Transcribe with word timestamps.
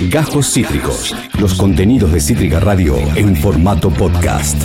Gajos 0.00 0.52
Cítricos. 0.52 1.14
Los 1.38 1.54
contenidos 1.54 2.12
de 2.12 2.20
Cítrica 2.20 2.60
Radio 2.60 2.98
en 3.14 3.34
formato 3.34 3.88
podcast. 3.88 4.62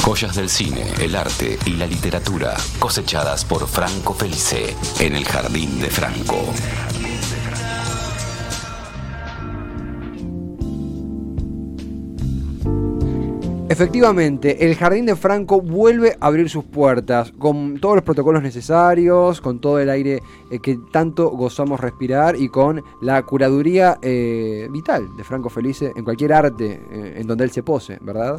Joyas 0.00 0.36
del 0.36 0.48
cine, 0.48 0.84
el 1.00 1.16
arte 1.16 1.58
y 1.66 1.70
la 1.70 1.86
literatura 1.86 2.54
cosechadas 2.78 3.44
por 3.44 3.66
Franco 3.66 4.14
Felice 4.14 4.76
en 5.00 5.16
el 5.16 5.24
Jardín 5.24 5.80
de 5.80 5.90
Franco. 5.90 6.52
Efectivamente, 13.74 14.64
el 14.66 14.76
Jardín 14.76 15.04
de 15.06 15.16
Franco 15.16 15.60
vuelve 15.60 16.16
a 16.20 16.26
abrir 16.26 16.48
sus 16.48 16.64
puertas 16.64 17.32
con 17.38 17.78
todos 17.80 17.96
los 17.96 18.04
protocolos 18.04 18.42
necesarios, 18.42 19.40
con 19.40 19.58
todo 19.60 19.78
el 19.80 19.90
aire 19.90 20.22
eh, 20.50 20.58
que 20.60 20.78
tanto 20.92 21.28
gozamos 21.30 21.80
respirar 21.80 22.36
y 22.36 22.48
con 22.48 22.82
la 23.02 23.22
curaduría 23.22 23.98
eh, 24.00 24.68
vital 24.70 25.16
de 25.16 25.24
Franco 25.24 25.50
Felice 25.50 25.92
en 25.94 26.04
cualquier 26.04 26.32
arte 26.32 26.80
eh, 26.90 27.14
en 27.18 27.26
donde 27.26 27.44
él 27.44 27.50
se 27.50 27.62
pose, 27.62 27.98
¿verdad? 28.00 28.38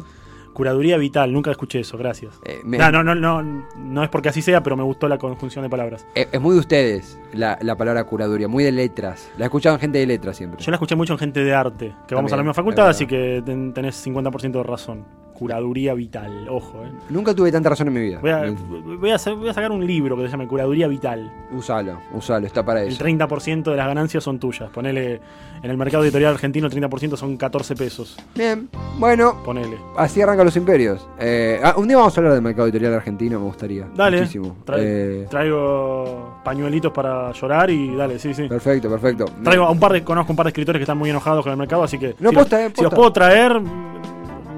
Curaduría 0.52 0.96
vital, 0.96 1.34
nunca 1.34 1.50
escuché 1.50 1.80
eso, 1.80 1.98
gracias. 1.98 2.40
Eh, 2.42 2.62
me- 2.64 2.78
No, 2.78 2.90
no, 2.90 3.04
no, 3.04 3.14
no, 3.14 3.66
no 3.76 4.02
es 4.02 4.08
porque 4.08 4.30
así 4.30 4.40
sea, 4.40 4.62
pero 4.62 4.74
me 4.74 4.82
gustó 4.84 5.06
la 5.06 5.18
conjunción 5.18 5.62
de 5.62 5.68
palabras. 5.68 6.06
Eh, 6.14 6.28
es 6.32 6.40
muy 6.40 6.54
de 6.54 6.60
ustedes 6.60 7.18
la, 7.34 7.58
la 7.60 7.76
palabra 7.76 8.04
curaduría, 8.04 8.48
muy 8.48 8.64
de 8.64 8.72
letras. 8.72 9.30
La 9.36 9.44
escuchaban 9.44 9.78
gente 9.78 9.98
de 9.98 10.06
letras 10.06 10.38
siempre. 10.38 10.58
Yo 10.64 10.70
la 10.70 10.76
escuché 10.76 10.96
mucho 10.96 11.12
en 11.12 11.18
gente 11.18 11.44
de 11.44 11.54
arte, 11.54 11.94
que 12.08 12.14
vamos 12.14 12.32
a 12.32 12.36
la 12.36 12.42
misma 12.42 12.54
facultad, 12.54 12.88
así 12.88 13.06
que 13.06 13.42
ten- 13.44 13.74
tenés 13.74 13.96
50% 14.06 14.52
de 14.52 14.62
razón. 14.62 15.04
Curaduría 15.38 15.92
vital, 15.94 16.48
ojo, 16.48 16.82
eh. 16.84 16.90
Nunca 17.10 17.34
tuve 17.34 17.52
tanta 17.52 17.68
razón 17.68 17.88
en 17.88 17.94
mi 17.94 18.00
vida. 18.00 18.18
Voy 18.20 18.30
a, 18.30 18.54
voy, 18.98 19.10
a 19.10 19.16
hacer- 19.16 19.34
voy 19.34 19.48
a 19.48 19.52
sacar 19.54 19.70
un 19.70 19.86
libro 19.86 20.16
que 20.16 20.22
se 20.22 20.28
llame 20.28 20.46
Curaduría 20.48 20.88
Vital. 20.88 21.30
Usalo, 21.52 21.98
usalo, 22.12 22.46
está 22.46 22.64
para 22.64 22.82
El 22.82 22.88
eso. 22.88 23.04
30% 23.04 23.62
de 23.70 23.76
las 23.76 23.86
ganancias 23.86 24.24
son 24.24 24.38
tuyas. 24.38 24.70
Ponele 24.70 25.20
en 25.62 25.70
el 25.70 25.76
mercado 25.76 26.04
editorial 26.04 26.32
argentino, 26.34 26.66
el 26.66 26.72
30% 26.72 27.16
son 27.16 27.36
14 27.36 27.74
pesos. 27.76 28.16
Bien, 28.34 28.68
bueno, 28.98 29.42
Ponele. 29.44 29.76
así 29.96 30.20
arrancan 30.22 30.46
los 30.46 30.56
imperios. 30.56 31.06
Eh, 31.18 31.60
ah, 31.62 31.74
un 31.76 31.86
día 31.88 31.96
vamos 31.98 32.16
a 32.16 32.20
hablar 32.20 32.32
del 32.34 32.42
mercado 32.42 32.66
editorial 32.68 32.94
argentino, 32.94 33.38
me 33.38 33.44
gustaría. 33.46 33.86
Dale. 33.94 34.18
Muchísimo. 34.20 34.56
Tra- 34.64 34.76
Eh, 34.78 35.26
Traigo 35.30 36.36
pañuelitos 36.44 36.92
para 36.92 37.30
llorar 37.32 37.70
y 37.70 37.94
dale, 37.94 38.18
sí, 38.18 38.32
sí. 38.34 38.48
perfecto, 38.48 38.88
perfecto. 38.88 39.24
Traigo 39.42 39.64
a 39.64 39.70
un 39.70 39.80
par 39.80 39.92
de, 39.92 40.02
conozco 40.04 40.32
un 40.32 40.36
par 40.36 40.46
de 40.46 40.50
escritores 40.50 40.78
que 40.78 40.84
están 40.84 40.98
muy 40.98 41.10
enojados 41.10 41.42
con 41.42 41.52
el 41.52 41.58
mercado, 41.58 41.82
así 41.82 41.98
que 41.98 42.14
No, 42.20 42.30
si, 42.30 42.36
posta, 42.36 42.62
los, 42.64 42.72
si 42.74 42.82
los 42.82 42.94
puedo 42.94 43.12
traer, 43.12 43.60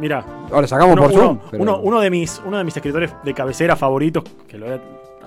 mira, 0.00 0.24
Ahora 0.52 0.66
sacamos 0.66 0.94
uno, 0.94 1.02
por 1.02 1.12
uno- 1.12 1.20
Zoom. 1.22 1.38
pero- 1.50 1.62
uno- 1.62 1.78
uno 1.80 2.00
de 2.00 2.10
mis 2.10 2.40
uno 2.46 2.58
de 2.58 2.64
mis 2.64 2.76
escritores 2.76 3.12
de 3.24 3.34
cabecera 3.34 3.76
favoritos, 3.76 4.24
que 4.48 4.58
lo 4.58 4.72
he 4.74 4.80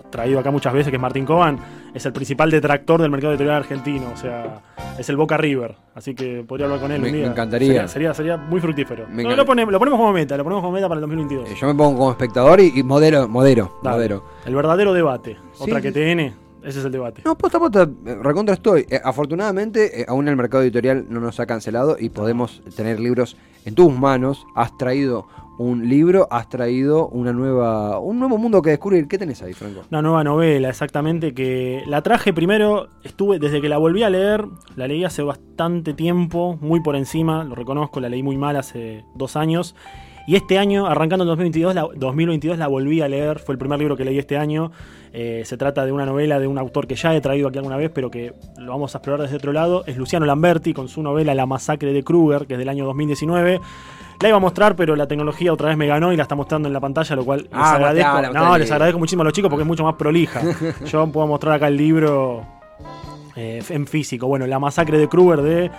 traído 0.10 0.40
acá 0.40 0.52
muchas 0.52 0.74
veces, 0.74 0.90
que 0.90 0.98
es 0.98 1.02
Martín 1.02 1.26
Coban, 1.26 1.58
es 1.94 2.06
el 2.06 2.12
principal 2.12 2.52
detractor 2.52 3.02
del 3.02 3.10
mercado 3.12 3.32
editorial 3.34 3.56
argentino, 3.58 4.12
o 4.14 4.18
sea, 4.18 4.60
es 5.00 5.08
el 5.10 5.16
Boca 5.16 5.38
River, 5.38 5.76
así 5.96 6.14
que 6.14 6.44
podría 6.46 6.66
hablar 6.66 6.82
con 6.82 6.92
él 6.92 7.00
Me- 7.02 7.08
un 7.10 7.14
día. 7.14 7.26
me 7.28 7.32
encantaría. 7.32 7.68
Sería, 7.68 7.88
sería, 7.88 8.14
sería 8.14 8.38
muy 8.38 8.60
fructífero. 8.60 9.06
Me 9.08 9.16
No, 9.16 9.30
encanta- 9.30 9.36
lo, 9.38 9.46
ponemos, 9.46 9.72
lo 9.72 9.80
ponemos 9.80 9.98
como 10.00 10.12
meta, 10.12 10.36
lo 10.36 10.44
ponemos 10.44 10.62
como 10.64 10.74
meta 10.74 10.88
para 10.90 10.98
el 10.98 11.02
2022. 11.02 11.50
Eh, 11.50 11.56
yo 11.60 11.68
me 11.68 11.76
pongo 11.76 11.98
como 11.98 12.12
espectador 12.12 12.60
y, 12.60 12.74
y 12.80 12.84
modero, 12.84 13.28
modero, 13.30 13.80
Dale. 13.84 13.96
modero. 13.96 14.24
El 14.46 14.56
verdadero 14.56 14.92
debate. 14.94 15.38
Sí, 15.54 15.64
Otra 15.64 15.78
sí, 15.78 15.82
que 15.84 15.92
TN, 15.94 16.34
ese 16.64 16.80
es 16.80 16.86
el 16.86 16.92
debate. 16.92 17.22
No, 17.26 17.38
posta, 17.38 17.60
posta, 17.60 17.84
eh, 17.84 18.16
recontra 18.22 18.54
estoy. 18.54 18.86
Eh, 18.90 19.00
afortunadamente, 19.04 20.02
eh, 20.02 20.06
aún 20.08 20.28
el 20.28 20.36
mercado 20.36 20.64
editorial 20.64 21.06
no 21.10 21.20
nos 21.20 21.40
ha 21.40 21.46
cancelado 21.46 21.98
y 22.00 22.10
podemos 22.10 22.62
tener 22.76 23.00
libros 23.00 23.38
en 23.66 23.76
tus 23.76 23.92
manos. 23.94 24.46
Has 24.56 24.78
traído 24.78 25.28
un 25.58 25.88
libro, 25.90 26.28
has 26.32 26.50
traído 26.50 27.08
una 27.10 27.34
nueva, 27.34 28.00
un 28.00 28.20
nuevo 28.20 28.38
mundo 28.38 28.62
que 28.62 28.72
descubrir. 28.72 29.08
¿Qué 29.08 29.18
tenés 29.18 29.42
ahí, 29.42 29.54
Franco? 29.54 29.82
Una 29.90 30.02
nueva 30.02 30.24
novela, 30.24 30.70
exactamente, 30.70 31.34
que 31.34 31.84
la 31.86 32.02
traje 32.02 32.34
primero, 32.34 32.90
estuve, 33.04 33.38
desde 33.38 33.62
que 33.62 33.70
la 33.70 33.78
volví 33.78 34.04
a 34.04 34.10
leer, 34.10 34.46
la 34.76 34.88
leí 34.88 35.04
hace 35.04 35.22
bastante 35.22 35.94
tiempo, 35.94 36.58
muy 36.62 36.82
por 36.82 36.96
encima, 36.96 37.44
lo 37.44 37.56
reconozco, 37.56 38.00
la 38.00 38.10
leí 38.10 38.24
muy 38.24 38.38
mal 38.38 38.56
hace 38.56 39.06
dos 39.16 39.36
años. 39.36 39.76
Y 40.28 40.36
este 40.36 40.58
año, 40.60 40.86
arrancando 40.88 41.24
en 41.24 41.30
2022, 41.30 41.74
la, 41.76 41.88
2022, 41.96 42.58
la 42.58 42.68
volví 42.68 43.02
a 43.02 43.08
leer, 43.08 43.40
fue 43.40 43.54
el 43.54 43.60
primer 43.60 43.80
libro 43.80 43.98
que 43.98 44.06
leí 44.06 44.20
este 44.20 44.38
año. 44.38 44.72
Eh, 45.14 45.42
se 45.46 45.58
trata 45.58 45.86
de 45.86 45.92
una 45.92 46.06
novela 46.06 46.40
de 46.40 46.48
un 46.48 46.58
autor 46.58 46.88
que 46.88 46.96
ya 46.96 47.14
he 47.16 47.22
traído 47.22 47.48
aquí 47.50 47.58
alguna 47.58 47.76
vez, 47.78 47.92
pero 47.94 48.10
que 48.12 48.34
lo 48.58 48.72
vamos 48.72 48.94
a 48.96 49.00
explorar 49.00 49.22
desde 49.24 49.36
otro 49.38 49.52
lado. 49.52 49.84
Es 49.88 49.98
Luciano 49.98 50.26
Lamberti 50.26 50.74
con 50.74 50.88
su 50.88 51.02
novela 51.04 51.34
La 51.36 51.46
masacre 51.46 51.92
de 51.92 52.04
Kruger, 52.04 52.46
que 52.48 52.54
es 52.54 52.60
del 52.60 52.70
año 52.70 52.86
2019. 52.86 53.60
La 54.22 54.28
iba 54.28 54.38
a 54.38 54.40
mostrar, 54.40 54.76
pero 54.76 54.96
la 54.96 55.08
tecnología 55.08 55.52
otra 55.52 55.70
vez 55.70 55.78
me 55.78 55.88
ganó 55.88 56.14
y 56.14 56.16
la 56.16 56.22
está 56.24 56.36
mostrando 56.36 56.68
en 56.68 56.74
la 56.74 56.80
pantalla, 56.80 57.16
lo 57.16 57.26
cual 57.26 57.40
les 57.42 57.50
Ah, 57.52 57.74
agradezco. 57.74 58.22
no, 58.34 58.58
les 58.58 58.72
agradezco 58.72 59.00
muchísimo 59.00 59.24
a 59.24 59.26
los 59.26 59.34
chicos 59.34 59.50
porque 59.50 59.64
es 59.64 59.68
mucho 59.68 59.84
más 59.84 59.96
prolija. 59.96 60.42
Yo 60.86 61.08
puedo 61.08 61.26
mostrar 61.26 61.56
acá 61.56 61.68
el 61.68 61.76
libro 61.78 62.46
eh, 63.36 63.62
en 63.70 63.88
físico. 63.88 64.28
Bueno, 64.28 64.48
La 64.48 64.60
masacre 64.60 64.98
de 64.98 65.08
Kruger 65.08 65.42
de 65.42 65.72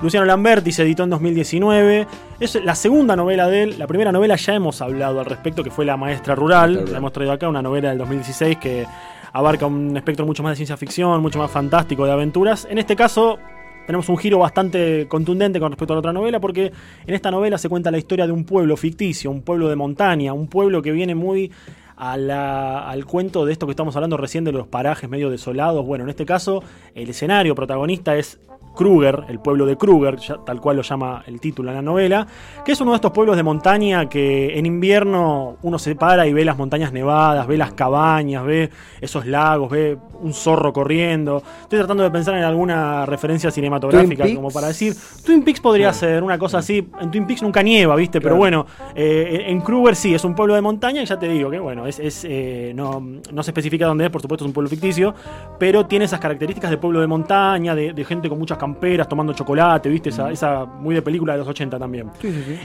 Luciano 0.00 0.26
Lamberti 0.26 0.72
se 0.72 0.82
editó 0.82 1.04
en 1.04 1.10
2019. 1.10 2.06
Es 2.40 2.54
la 2.64 2.74
segunda 2.74 3.16
novela 3.16 3.48
de 3.48 3.62
él. 3.62 3.78
La 3.78 3.86
primera 3.86 4.12
novela 4.12 4.36
ya 4.36 4.54
hemos 4.54 4.80
hablado 4.80 5.20
al 5.20 5.26
respecto, 5.26 5.62
que 5.62 5.70
fue 5.70 5.84
La 5.84 5.96
maestra 5.96 6.34
rural. 6.34 6.74
Rural. 6.74 6.92
La 6.92 6.98
hemos 6.98 7.12
traído 7.12 7.32
acá, 7.32 7.48
una 7.48 7.62
novela 7.62 7.90
del 7.90 7.98
2016 7.98 8.58
que 8.58 8.86
abarca 9.32 9.66
un 9.66 9.96
espectro 9.96 10.24
mucho 10.24 10.42
más 10.42 10.52
de 10.52 10.56
ciencia 10.56 10.76
ficción, 10.76 11.20
mucho 11.20 11.38
más 11.38 11.50
fantástico 11.50 12.06
de 12.06 12.12
aventuras. 12.12 12.66
En 12.70 12.78
este 12.78 12.96
caso 12.96 13.38
tenemos 13.86 14.08
un 14.08 14.18
giro 14.18 14.38
bastante 14.38 15.06
contundente 15.08 15.60
con 15.60 15.70
respecto 15.70 15.92
a 15.92 15.96
la 15.96 16.00
otra 16.00 16.12
novela, 16.12 16.40
porque 16.40 16.72
en 17.06 17.14
esta 17.14 17.30
novela 17.30 17.56
se 17.56 17.68
cuenta 17.68 17.90
la 17.90 17.98
historia 17.98 18.26
de 18.26 18.32
un 18.32 18.44
pueblo 18.44 18.76
ficticio, 18.76 19.30
un 19.30 19.42
pueblo 19.42 19.68
de 19.68 19.76
montaña, 19.76 20.32
un 20.32 20.48
pueblo 20.48 20.82
que 20.82 20.90
viene 20.90 21.14
muy 21.14 21.52
a 21.96 22.16
la- 22.16 22.88
al 22.88 23.06
cuento 23.06 23.44
de 23.46 23.52
esto 23.52 23.66
que 23.66 23.72
estamos 23.72 23.96
hablando 23.96 24.16
recién 24.16 24.44
de 24.44 24.52
los 24.52 24.66
parajes 24.66 25.08
medio 25.08 25.30
desolados. 25.30 25.84
Bueno, 25.84 26.04
en 26.04 26.10
este 26.10 26.26
caso, 26.26 26.62
el 26.94 27.08
escenario 27.10 27.54
protagonista 27.54 28.16
es 28.16 28.38
Kruger, 28.76 29.24
el 29.28 29.40
pueblo 29.40 29.66
de 29.66 29.76
Kruger, 29.76 30.18
tal 30.44 30.60
cual 30.60 30.76
lo 30.76 30.82
llama 30.82 31.24
el 31.26 31.40
título 31.40 31.70
en 31.70 31.76
la 31.76 31.82
novela, 31.82 32.26
que 32.64 32.72
es 32.72 32.80
uno 32.80 32.92
de 32.92 32.96
estos 32.96 33.10
pueblos 33.10 33.36
de 33.36 33.42
montaña 33.42 34.08
que 34.08 34.56
en 34.56 34.66
invierno 34.66 35.56
uno 35.62 35.78
se 35.78 35.96
para 35.96 36.26
y 36.26 36.32
ve 36.32 36.44
las 36.44 36.56
montañas 36.56 36.92
nevadas, 36.92 37.46
ve 37.46 37.56
las 37.56 37.72
cabañas, 37.72 38.44
ve 38.44 38.70
esos 39.00 39.26
lagos, 39.26 39.70
ve 39.70 39.98
un 40.20 40.32
zorro 40.32 40.72
corriendo. 40.72 41.42
Estoy 41.62 41.78
tratando 41.78 42.04
de 42.04 42.10
pensar 42.10 42.34
en 42.36 42.44
alguna 42.44 43.06
referencia 43.06 43.50
cinematográfica 43.50 44.24
como 44.34 44.50
para 44.50 44.68
decir, 44.68 44.94
Twin 45.24 45.42
Peaks 45.42 45.60
podría 45.60 45.92
ser 45.92 46.22
una 46.22 46.38
cosa 46.38 46.58
así, 46.58 46.86
en 47.00 47.10
Twin 47.10 47.26
Peaks 47.26 47.42
nunca 47.42 47.62
nieva, 47.62 47.96
¿viste? 47.96 48.20
Pero 48.20 48.36
bueno, 48.36 48.66
eh, 48.94 49.44
en 49.48 49.60
Kruger 49.60 49.96
sí, 49.96 50.14
es 50.14 50.24
un 50.24 50.34
pueblo 50.34 50.54
de 50.54 50.60
montaña 50.60 51.02
y 51.02 51.06
ya 51.06 51.18
te 51.18 51.28
digo 51.28 51.50
que 51.50 51.58
bueno, 51.58 51.86
es, 51.86 51.98
es, 51.98 52.24
eh, 52.28 52.72
no, 52.74 53.00
no 53.32 53.42
se 53.42 53.50
especifica 53.50 53.86
dónde 53.86 54.04
es, 54.04 54.10
por 54.10 54.20
supuesto 54.20 54.44
es 54.44 54.48
un 54.48 54.52
pueblo 54.52 54.68
ficticio, 54.68 55.14
pero 55.58 55.86
tiene 55.86 56.04
esas 56.04 56.20
características 56.20 56.70
de 56.70 56.76
pueblo 56.76 57.00
de 57.00 57.06
montaña, 57.06 57.74
de, 57.74 57.92
de 57.92 58.04
gente 58.04 58.28
con 58.28 58.38
muchas 58.38 58.58
camperas 58.66 59.08
tomando 59.08 59.32
chocolate, 59.32 59.88
¿viste? 59.88 60.08
Esa, 60.08 60.30
esa 60.32 60.64
muy 60.64 60.92
de 60.92 61.00
película 61.00 61.34
de 61.34 61.38
los 61.38 61.48
80 61.48 61.78
también. 61.78 62.10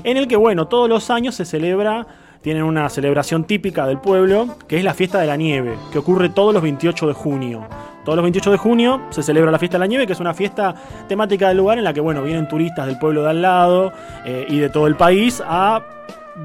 En 0.04 0.18
el 0.18 0.28
que, 0.28 0.36
bueno, 0.36 0.68
todos 0.68 0.90
los 0.90 1.12
años 1.12 1.36
se 1.36 1.46
celebra, 1.46 2.08
tienen 2.42 2.64
una 2.64 2.90
celebración 2.90 3.44
típica 3.44 3.86
del 3.86 4.00
pueblo, 4.00 4.58
que 4.68 4.78
es 4.80 4.84
la 4.84 4.96
fiesta 4.96 5.20
de 5.20 5.28
la 5.28 5.36
nieve, 5.36 5.76
que 5.92 6.00
ocurre 6.00 6.30
todos 6.30 6.56
los 6.56 6.64
28 6.64 7.08
de 7.08 7.14
junio. 7.14 7.68
Todos 8.04 8.16
los 8.16 8.24
28 8.24 8.52
de 8.52 8.58
junio 8.58 9.02
se 9.12 9.22
celebra 9.22 9.52
la 9.52 9.60
fiesta 9.60 9.78
de 9.78 9.82
la 9.82 9.86
nieve, 9.86 10.08
que 10.08 10.14
es 10.14 10.20
una 10.20 10.34
fiesta 10.34 10.74
temática 11.08 11.50
del 11.50 11.58
lugar 11.58 11.78
en 11.78 11.84
la 11.84 11.94
que, 11.94 12.02
bueno, 12.02 12.24
vienen 12.24 12.48
turistas 12.48 12.88
del 12.88 12.98
pueblo 12.98 13.22
de 13.22 13.30
al 13.30 13.42
lado 13.44 13.94
eh, 14.26 14.48
y 14.50 14.58
de 14.58 14.70
todo 14.70 14.88
el 14.88 14.96
país 14.96 15.40
a 15.46 15.84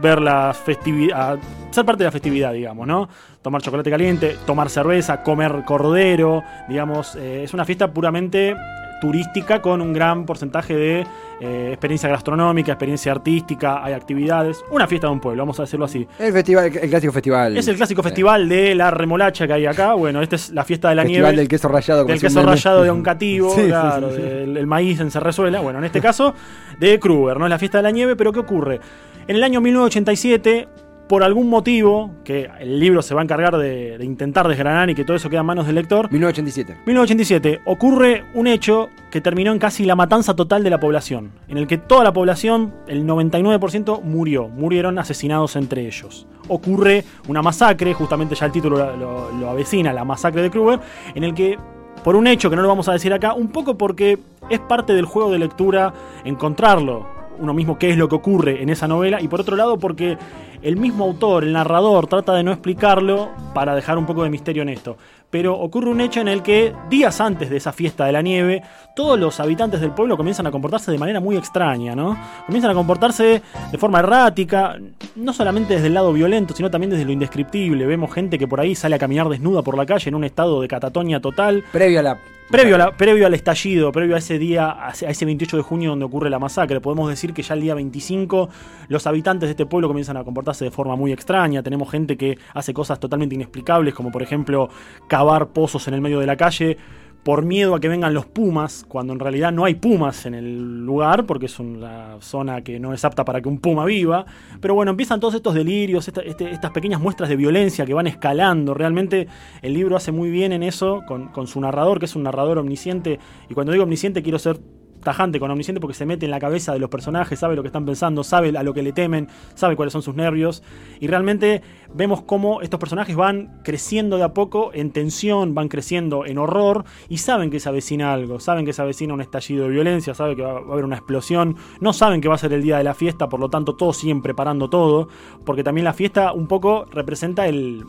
ver 0.02 0.20
la 0.20 0.52
festividad, 0.52 1.38
ser 1.70 1.86
parte 1.86 2.02
de 2.02 2.08
la 2.08 2.12
festividad, 2.12 2.52
digamos, 2.52 2.86
¿no? 2.86 3.08
Tomar 3.40 3.62
chocolate 3.62 3.88
caliente, 3.88 4.36
tomar 4.44 4.68
cerveza, 4.68 5.22
comer 5.22 5.62
cordero, 5.64 6.42
digamos, 6.68 7.16
eh, 7.16 7.44
es 7.44 7.54
una 7.54 7.64
fiesta 7.64 7.90
puramente 7.90 8.54
turística 9.00 9.60
con 9.60 9.80
un 9.80 9.92
gran 9.92 10.24
porcentaje 10.24 10.74
de 10.74 11.06
eh, 11.40 11.68
experiencia 11.70 12.08
gastronómica, 12.08 12.72
experiencia 12.72 13.12
artística, 13.12 13.84
hay 13.84 13.92
actividades, 13.92 14.64
una 14.70 14.86
fiesta 14.86 15.06
de 15.06 15.12
un 15.12 15.20
pueblo, 15.20 15.42
vamos 15.42 15.58
a 15.60 15.64
decirlo 15.64 15.84
así. 15.84 16.06
El 16.18 16.32
festival, 16.32 16.66
el 16.66 16.90
clásico 16.90 17.12
festival. 17.12 17.56
Es 17.56 17.68
el 17.68 17.76
clásico 17.76 18.02
festival 18.02 18.48
de 18.48 18.74
la 18.74 18.90
remolacha 18.90 19.46
que 19.46 19.52
hay 19.52 19.66
acá, 19.66 19.94
bueno, 19.94 20.22
esta 20.22 20.36
es 20.36 20.50
la 20.50 20.64
fiesta 20.64 20.88
de 20.88 20.94
la 20.94 21.02
Festival 21.02 21.22
nieve 21.22 21.36
del 21.36 21.48
queso 21.48 21.68
rallado. 21.68 22.04
del 22.04 22.20
queso 22.20 22.42
rallado 22.42 22.82
de 22.82 22.90
Oncativo, 22.90 23.50
Sí, 23.54 23.62
sí, 23.62 23.66
claro, 23.68 24.10
sí, 24.10 24.16
sí. 24.16 24.22
del 24.22 24.56
el 24.56 24.66
maíz 24.66 25.00
en 25.00 25.10
Cerrezuela, 25.10 25.60
bueno, 25.60 25.78
en 25.78 25.84
este 25.84 26.00
caso 26.00 26.34
de 26.78 26.98
Kruger, 26.98 27.38
¿no? 27.38 27.46
Es 27.46 27.50
la 27.50 27.58
fiesta 27.58 27.78
de 27.78 27.82
la 27.82 27.90
nieve, 27.90 28.16
pero 28.16 28.32
¿qué 28.32 28.40
ocurre? 28.40 28.80
En 29.28 29.36
el 29.36 29.42
año 29.42 29.60
1987, 29.60 30.68
por 31.08 31.22
algún 31.22 31.48
motivo, 31.48 32.10
que 32.24 32.50
el 32.58 32.80
libro 32.80 33.00
se 33.00 33.14
va 33.14 33.20
a 33.20 33.24
encargar 33.24 33.56
de, 33.56 33.96
de 33.96 34.04
intentar 34.04 34.48
desgranar 34.48 34.90
y 34.90 34.94
que 34.96 35.04
todo 35.04 35.16
eso 35.16 35.30
queda 35.30 35.40
en 35.40 35.46
manos 35.46 35.66
del 35.66 35.76
lector, 35.76 36.10
1987. 36.10 36.80
1987 36.86 37.60
ocurre 37.64 38.24
un 38.34 38.46
hecho 38.48 38.88
que 39.10 39.20
terminó 39.20 39.52
en 39.52 39.58
casi 39.60 39.84
la 39.84 39.94
matanza 39.94 40.34
total 40.34 40.64
de 40.64 40.70
la 40.70 40.80
población, 40.80 41.30
en 41.48 41.58
el 41.58 41.66
que 41.68 41.78
toda 41.78 42.02
la 42.02 42.12
población, 42.12 42.74
el 42.88 43.06
99%, 43.06 44.02
murió, 44.02 44.48
murieron 44.48 44.98
asesinados 44.98 45.54
entre 45.56 45.86
ellos. 45.86 46.26
Ocurre 46.48 47.04
una 47.28 47.40
masacre, 47.42 47.94
justamente 47.94 48.34
ya 48.34 48.46
el 48.46 48.52
título 48.52 48.76
lo, 48.76 48.96
lo- 48.96 49.30
lo 49.32 49.48
avecina, 49.50 49.92
la 49.92 50.04
masacre 50.04 50.42
de 50.42 50.50
Kruger, 50.50 50.80
en 51.14 51.22
el 51.24 51.34
que, 51.34 51.56
por 52.02 52.16
un 52.16 52.26
hecho 52.26 52.50
que 52.50 52.56
no 52.56 52.62
lo 52.62 52.68
vamos 52.68 52.88
a 52.88 52.92
decir 52.92 53.12
acá, 53.12 53.32
un 53.32 53.48
poco 53.48 53.78
porque 53.78 54.18
es 54.50 54.60
parte 54.60 54.92
del 54.92 55.04
juego 55.06 55.30
de 55.30 55.38
lectura 55.38 55.92
encontrarlo, 56.24 57.06
uno 57.38 57.54
mismo 57.54 57.78
qué 57.78 57.90
es 57.90 57.96
lo 57.96 58.08
que 58.08 58.14
ocurre 58.14 58.62
en 58.62 58.68
esa 58.68 58.88
novela, 58.88 59.20
y 59.20 59.28
por 59.28 59.40
otro 59.40 59.56
lado 59.56 59.78
porque 59.78 60.16
el 60.62 60.76
mismo 60.76 61.04
autor, 61.04 61.44
el 61.44 61.52
narrador, 61.52 62.06
trata 62.06 62.34
de 62.34 62.42
no 62.42 62.52
explicarlo 62.52 63.30
para 63.54 63.74
dejar 63.74 63.98
un 63.98 64.06
poco 64.06 64.22
de 64.22 64.30
misterio 64.30 64.62
en 64.62 64.70
esto. 64.70 64.96
Pero 65.30 65.58
ocurre 65.58 65.90
un 65.90 66.00
hecho 66.00 66.20
en 66.20 66.28
el 66.28 66.42
que 66.42 66.72
días 66.88 67.20
antes 67.20 67.50
de 67.50 67.56
esa 67.56 67.72
fiesta 67.72 68.04
de 68.04 68.12
la 68.12 68.22
nieve, 68.22 68.62
todos 68.94 69.18
los 69.18 69.38
habitantes 69.40 69.80
del 69.80 69.92
pueblo 69.92 70.16
comienzan 70.16 70.46
a 70.46 70.50
comportarse 70.50 70.90
de 70.92 70.98
manera 70.98 71.20
muy 71.20 71.36
extraña, 71.36 71.94
¿no? 71.94 72.16
Comienzan 72.46 72.70
a 72.70 72.74
comportarse 72.74 73.42
de 73.70 73.78
forma 73.78 73.98
errática, 73.98 74.76
no 75.16 75.32
solamente 75.32 75.74
desde 75.74 75.88
el 75.88 75.94
lado 75.94 76.12
violento, 76.12 76.54
sino 76.54 76.70
también 76.70 76.90
desde 76.90 77.04
lo 77.04 77.12
indescriptible. 77.12 77.86
Vemos 77.86 78.12
gente 78.12 78.38
que 78.38 78.46
por 78.46 78.60
ahí 78.60 78.74
sale 78.74 78.96
a 78.96 78.98
caminar 78.98 79.28
desnuda 79.28 79.62
por 79.62 79.76
la 79.76 79.86
calle 79.86 80.08
en 80.08 80.14
un 80.14 80.24
estado 80.24 80.60
de 80.60 80.68
catatonia 80.68 81.20
total. 81.20 81.64
Previo 81.72 82.00
a 82.00 82.02
la 82.02 82.18
Previo, 82.50 82.78
previo 82.96 83.26
al 83.26 83.34
estallido, 83.34 83.90
previo 83.90 84.14
a 84.14 84.18
ese 84.18 84.38
día, 84.38 84.76
a 84.80 84.90
ese 84.90 85.24
28 85.24 85.56
de 85.56 85.62
junio 85.64 85.90
donde 85.90 86.04
ocurre 86.04 86.30
la 86.30 86.38
masacre, 86.38 86.80
podemos 86.80 87.08
decir 87.08 87.34
que 87.34 87.42
ya 87.42 87.54
el 87.54 87.60
día 87.60 87.74
25 87.74 88.48
los 88.86 89.04
habitantes 89.08 89.48
de 89.48 89.50
este 89.50 89.66
pueblo 89.66 89.88
comienzan 89.88 90.16
a 90.16 90.22
comportarse 90.22 90.64
de 90.64 90.70
forma 90.70 90.94
muy 90.94 91.10
extraña. 91.10 91.64
Tenemos 91.64 91.90
gente 91.90 92.16
que 92.16 92.38
hace 92.54 92.72
cosas 92.72 93.00
totalmente 93.00 93.34
inexplicables, 93.34 93.94
como 93.94 94.12
por 94.12 94.22
ejemplo 94.22 94.68
cavar 95.16 95.48
pozos 95.48 95.88
en 95.88 95.94
el 95.94 96.02
medio 96.02 96.20
de 96.20 96.26
la 96.26 96.36
calle 96.36 96.76
por 97.22 97.42
miedo 97.42 97.74
a 97.74 97.80
que 97.80 97.88
vengan 97.88 98.12
los 98.12 98.26
pumas, 98.26 98.84
cuando 98.86 99.14
en 99.14 99.18
realidad 99.18 99.50
no 99.50 99.64
hay 99.64 99.74
pumas 99.74 100.26
en 100.26 100.34
el 100.34 100.84
lugar, 100.84 101.24
porque 101.24 101.46
es 101.46 101.58
una 101.58 102.18
zona 102.20 102.60
que 102.60 102.78
no 102.78 102.92
es 102.92 103.02
apta 103.02 103.24
para 103.24 103.40
que 103.40 103.48
un 103.48 103.58
puma 103.58 103.86
viva. 103.86 104.26
Pero 104.60 104.74
bueno, 104.74 104.90
empiezan 104.90 105.18
todos 105.18 105.34
estos 105.34 105.54
delirios, 105.54 106.06
este, 106.06 106.50
estas 106.52 106.70
pequeñas 106.70 107.00
muestras 107.00 107.30
de 107.30 107.36
violencia 107.36 107.86
que 107.86 107.94
van 107.94 108.06
escalando. 108.06 108.74
Realmente 108.74 109.26
el 109.62 109.72
libro 109.72 109.96
hace 109.96 110.12
muy 110.12 110.28
bien 110.28 110.52
en 110.52 110.62
eso, 110.62 111.02
con, 111.08 111.28
con 111.28 111.46
su 111.46 111.62
narrador, 111.62 111.98
que 111.98 112.04
es 112.04 112.14
un 112.14 112.24
narrador 112.24 112.58
omnisciente. 112.58 113.18
Y 113.48 113.54
cuando 113.54 113.72
digo 113.72 113.84
omnisciente 113.84 114.22
quiero 114.22 114.38
ser 114.38 114.60
tajante 115.06 115.38
con 115.38 115.48
Omnisciente 115.52 115.80
porque 115.80 115.94
se 115.94 116.04
mete 116.04 116.24
en 116.24 116.32
la 116.32 116.40
cabeza 116.40 116.72
de 116.72 116.80
los 116.80 116.90
personajes, 116.90 117.38
sabe 117.38 117.54
lo 117.54 117.62
que 117.62 117.68
están 117.68 117.86
pensando, 117.86 118.24
sabe 118.24 118.48
a 118.58 118.64
lo 118.64 118.74
que 118.74 118.82
le 118.82 118.92
temen, 118.92 119.28
sabe 119.54 119.76
cuáles 119.76 119.92
son 119.92 120.02
sus 120.02 120.16
nervios. 120.16 120.64
Y 120.98 121.06
realmente 121.06 121.62
vemos 121.94 122.22
cómo 122.22 122.60
estos 122.60 122.80
personajes 122.80 123.14
van 123.14 123.60
creciendo 123.62 124.16
de 124.16 124.24
a 124.24 124.34
poco 124.34 124.72
en 124.74 124.90
tensión, 124.90 125.54
van 125.54 125.68
creciendo 125.68 126.26
en 126.26 126.38
horror 126.38 126.84
y 127.08 127.18
saben 127.18 127.50
que 127.50 127.60
se 127.60 127.68
avecina 127.68 128.12
algo, 128.12 128.40
saben 128.40 128.66
que 128.66 128.72
se 128.72 128.82
avecina 128.82 129.14
un 129.14 129.20
estallido 129.20 129.66
de 129.66 129.70
violencia, 129.70 130.12
saben 130.12 130.34
que 130.34 130.42
va 130.42 130.54
a 130.54 130.72
haber 130.72 130.84
una 130.84 130.96
explosión, 130.96 131.54
no 131.80 131.92
saben 131.92 132.20
que 132.20 132.26
va 132.26 132.34
a 132.34 132.38
ser 132.38 132.52
el 132.52 132.62
día 132.62 132.78
de 132.78 132.84
la 132.84 132.94
fiesta, 132.94 133.28
por 133.28 133.38
lo 133.38 133.48
tanto 133.48 133.76
todos 133.76 133.98
siguen 133.98 134.22
preparando 134.22 134.68
todo, 134.68 135.08
porque 135.44 135.62
también 135.62 135.84
la 135.84 135.92
fiesta 135.92 136.32
un 136.32 136.48
poco 136.48 136.84
representa 136.90 137.46
el, 137.46 137.86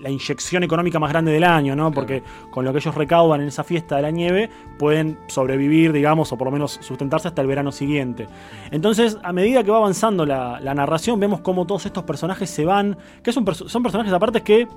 la 0.00 0.08
inyección 0.08 0.62
económica 0.62 0.98
más 0.98 1.10
grande 1.10 1.30
del 1.30 1.44
año, 1.44 1.76
¿no? 1.76 1.92
Porque 1.92 2.22
con 2.50 2.64
lo 2.64 2.72
que 2.72 2.78
ellos 2.78 2.94
recaudan 2.94 3.42
en 3.42 3.48
esa 3.48 3.64
fiesta 3.64 3.96
de 3.96 4.02
la 4.02 4.10
nieve 4.10 4.48
pueden 4.78 5.18
sobrevivir, 5.28 5.92
digamos, 5.92 6.21
o 6.30 6.36
por 6.36 6.46
lo 6.46 6.52
menos 6.52 6.78
sustentarse 6.80 7.28
hasta 7.28 7.40
el 7.42 7.48
verano 7.48 7.72
siguiente. 7.72 8.28
Entonces, 8.70 9.18
a 9.22 9.32
medida 9.32 9.64
que 9.64 9.70
va 9.70 9.78
avanzando 9.78 10.26
la, 10.26 10.60
narración, 10.74 11.18
vemos 11.18 11.40
cómo 11.40 11.66
todos 11.66 11.86
estos 11.86 12.04
personajes 12.04 12.48
se 12.50 12.64
van, 12.64 12.96
que 13.22 13.32
son, 13.32 13.44
son 13.54 13.82
personajes 13.82 14.12
aparte 14.12 14.42
que 14.42 14.68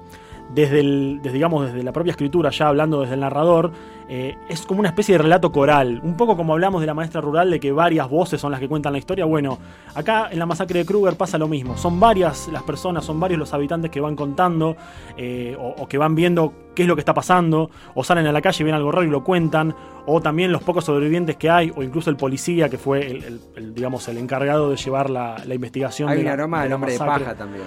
desde, 0.53 0.79
el, 0.79 1.19
digamos, 1.21 1.65
desde 1.65 1.83
la 1.83 1.91
propia 1.91 2.11
escritura, 2.11 2.49
ya 2.49 2.67
hablando 2.67 3.01
desde 3.01 3.15
el 3.15 3.21
narrador, 3.21 3.71
eh, 4.07 4.37
es 4.47 4.61
como 4.65 4.81
una 4.81 4.89
especie 4.89 5.13
de 5.17 5.23
relato 5.23 5.51
coral. 5.51 5.99
Un 6.03 6.15
poco 6.15 6.37
como 6.37 6.53
hablamos 6.53 6.81
de 6.81 6.87
la 6.87 6.93
maestra 6.93 7.21
rural, 7.21 7.49
de 7.49 7.59
que 7.59 7.71
varias 7.71 8.07
voces 8.09 8.39
son 8.39 8.51
las 8.51 8.59
que 8.59 8.67
cuentan 8.67 8.93
la 8.93 8.99
historia. 8.99 9.25
Bueno, 9.25 9.57
acá 9.95 10.29
en 10.31 10.37
la 10.37 10.45
masacre 10.45 10.79
de 10.79 10.85
Kruger 10.85 11.15
pasa 11.15 11.37
lo 11.37 11.47
mismo. 11.47 11.75
Son 11.77 11.99
varias 11.99 12.47
las 12.49 12.63
personas, 12.63 13.03
son 13.03 13.19
varios 13.19 13.39
los 13.39 13.53
habitantes 13.53 13.89
que 13.89 13.99
van 13.99 14.15
contando 14.15 14.75
eh, 15.17 15.57
o, 15.59 15.87
que 15.87 15.97
van 15.97 16.13
viendo 16.13 16.53
qué 16.75 16.83
es 16.83 16.87
lo 16.87 16.95
que 16.95 17.01
está 17.01 17.13
pasando, 17.13 17.71
o 17.93 18.03
salen 18.03 18.27
a 18.27 18.31
la 18.31 18.41
calle 18.41 18.61
y 18.61 18.65
ven 18.65 18.75
algo 18.75 18.91
raro 18.91 19.07
y 19.07 19.09
lo 19.09 19.23
cuentan, 19.23 19.73
o 20.05 20.21
también 20.21 20.51
los 20.51 20.61
pocos 20.61 20.83
sobrevivientes 20.83 21.37
que 21.37 21.49
hay, 21.49 21.71
o 21.73 21.81
incluso 21.81 22.09
el 22.09 22.17
policía 22.17 22.67
que 22.67 22.77
fue 22.77 23.07
el, 23.07 23.73
digamos, 23.73 24.07
el 24.09 24.17
encargado 24.17 24.69
de 24.69 24.75
llevar 24.75 25.09
la, 25.09 25.37
investigación. 25.49 26.09
Hay 26.09 26.19
un 26.19 26.27
aroma 26.27 26.63
del 26.63 26.73
hombre 26.73 26.91
de 26.91 26.99
paja 26.99 27.33
también. 27.33 27.63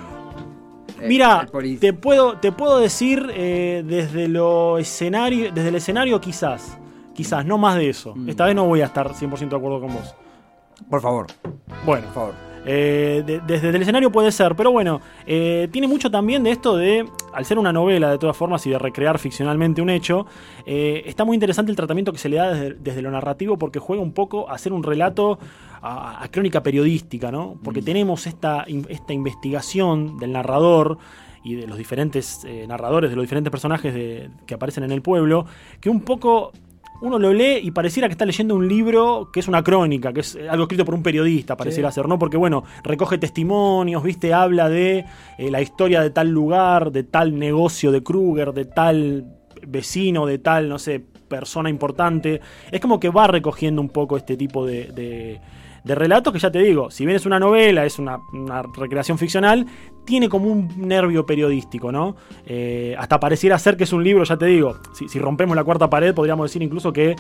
Eh, 1.01 1.09
Mira, 1.09 1.47
te 1.81 1.93
puedo, 1.93 2.39
te 2.39 2.53
puedo 2.53 2.79
decir 2.79 3.31
eh, 3.35 3.85
desde 3.87 4.29
lo 4.29 4.79
escenario, 4.79 5.53
desde 5.53 5.69
el 5.69 5.75
escenario 5.77 6.21
quizás, 6.21 6.79
quizás, 7.15 7.45
no 7.45 7.59
más 7.59 7.77
de 7.77 7.91
eso. 7.91 8.15
Mm. 8.15 8.29
Esta 8.29 8.47
vez 8.47 8.55
no 8.55 8.65
voy 8.65 8.81
a 8.81 8.87
estar 8.87 9.09
100% 9.13 9.49
de 9.49 9.57
acuerdo 9.57 9.81
con 9.81 9.95
vos. 9.95 10.15
Por 10.89 11.01
favor. 11.01 11.27
Bueno, 11.85 12.07
por 12.07 12.15
favor. 12.15 12.48
Eh, 12.71 13.41
desde 13.47 13.71
el 13.71 13.77
escenario 13.77 14.13
puede 14.13 14.31
ser, 14.31 14.55
pero 14.55 14.71
bueno, 14.71 15.01
tiene 15.25 15.89
mucho 15.89 16.11
también 16.11 16.43
de 16.43 16.51
esto 16.51 16.77
de, 16.77 17.09
al 17.33 17.45
ser 17.47 17.59
una 17.59 17.73
novela 17.73 18.11
de 18.11 18.19
todas 18.19 18.37
formas 18.37 18.67
y 18.67 18.71
de 18.71 18.79
recrear 18.79 19.19
ficcionalmente 19.19 19.81
un 19.81 19.89
hecho, 19.89 20.27
está 20.67 21.25
muy 21.25 21.35
interesante 21.35 21.71
el 21.71 21.77
tratamiento 21.77 22.13
que 22.13 22.19
se 22.19 22.29
le 22.29 22.37
da 22.37 22.53
desde, 22.53 22.75
desde, 22.75 23.03
lo 23.03 23.11
narrativo 23.11 23.57
porque 23.57 23.79
juega 23.79 24.03
un 24.03 24.13
poco 24.13 24.51
a 24.51 24.55
hacer 24.55 24.73
un 24.73 24.83
relato 24.83 25.39
a, 25.83 26.29
crónica 26.31 26.63
periodística, 26.63 27.31
¿no? 27.31 27.59
Porque 27.63 27.81
mm. 27.81 27.85
tenemos 27.85 28.27
esta, 28.27 28.67
esta 28.89 29.13
investigación 29.13 30.19
del 30.19 30.33
narrador 30.33 30.99
y 31.45 31.55
de 31.55 31.67
los 31.67 31.79
diferentes 31.79 32.45
eh, 32.45 32.67
narradores, 32.67 33.11
de 33.11 33.17
los 33.17 33.23
diferentes 33.23 33.51
personajes 33.51 33.95
que 34.47 34.55
aparecen 34.55 34.85
en 34.85 34.93
el 34.93 35.03
pueblo, 35.03 35.47
que 35.81 35.89
un 35.89 36.01
poco 36.01 36.53
uno 37.01 37.19
lo 37.19 37.33
lee 37.33 37.61
y 37.63 37.71
pareciera 37.71 38.09
que 38.09 38.13
está 38.13 38.27
leyendo 38.27 38.55
un 38.55 38.67
libro 38.69 39.31
que 39.33 39.41
es 39.41 39.49
una 39.49 39.63
crónica, 39.63 40.13
que 40.13 40.21
es 40.21 40.39
algo 40.49 40.65
escrito 40.65 40.85
por 40.85 40.95
un 40.95 41.03
periodista, 41.03 41.57
pareciera 41.57 41.93
ser, 41.93 42.09
¿no? 42.09 42.19
Porque, 42.19 42.37
bueno, 42.37 42.65
recoge 42.83 43.19
testimonios, 43.19 44.03
¿viste? 44.03 44.35
Habla 44.35 44.69
de 44.69 45.05
eh, 45.39 45.51
la 45.51 45.61
historia 45.61 46.01
de 46.01 46.11
tal 46.11 46.29
lugar, 46.29 46.91
de 46.91 47.05
tal 47.05 47.39
negocio 47.39 47.93
de 47.93 48.03
Kruger, 48.03 48.53
de 48.53 48.65
tal 48.65 49.27
vecino, 49.67 50.27
de 50.27 50.39
tal, 50.39 50.69
no 50.69 50.79
sé, 50.79 51.05
persona 51.29 51.71
importante. 51.71 52.41
Es 52.71 52.81
como 52.81 52.99
que 52.99 53.11
va 53.11 53.27
recogiendo 53.27 53.81
un 53.81 53.91
poco 53.91 54.17
este 54.17 54.37
tipo 54.37 54.67
de 54.67 54.87
de 54.87 55.41
relatos 55.95 56.33
que 56.33 56.39
ya 56.39 56.51
te 56.51 56.61
digo, 56.61 56.91
si 56.91 57.07
bien 57.07 57.17
es 57.17 57.27
una 57.27 57.39
novela, 57.39 57.85
es 57.85 57.99
una, 57.99 58.21
recreación 58.75 59.19
ficcional, 59.19 59.67
tiene 60.05 60.29
como 60.29 60.51
un 60.51 60.69
nervio 60.77 61.27
periodístico, 61.27 61.93
¿no? 61.93 62.17
Eh, 62.47 62.95
hasta 62.99 63.21
pareciera 63.21 63.59
ser 63.59 63.77
que 63.77 63.85
es 63.85 63.93
un 63.93 64.03
libro, 64.05 64.25
ya 64.25 64.37
te 64.37 64.47
digo, 64.47 64.77
si, 64.93 65.09
si 65.09 65.19
rompemos 65.19 65.57
la 65.57 65.65
cuarta 65.65 65.91
pared, 65.91 66.15
podríamos 66.15 66.51
decir 66.51 66.63
incluso 66.63 66.93
que 66.93 67.17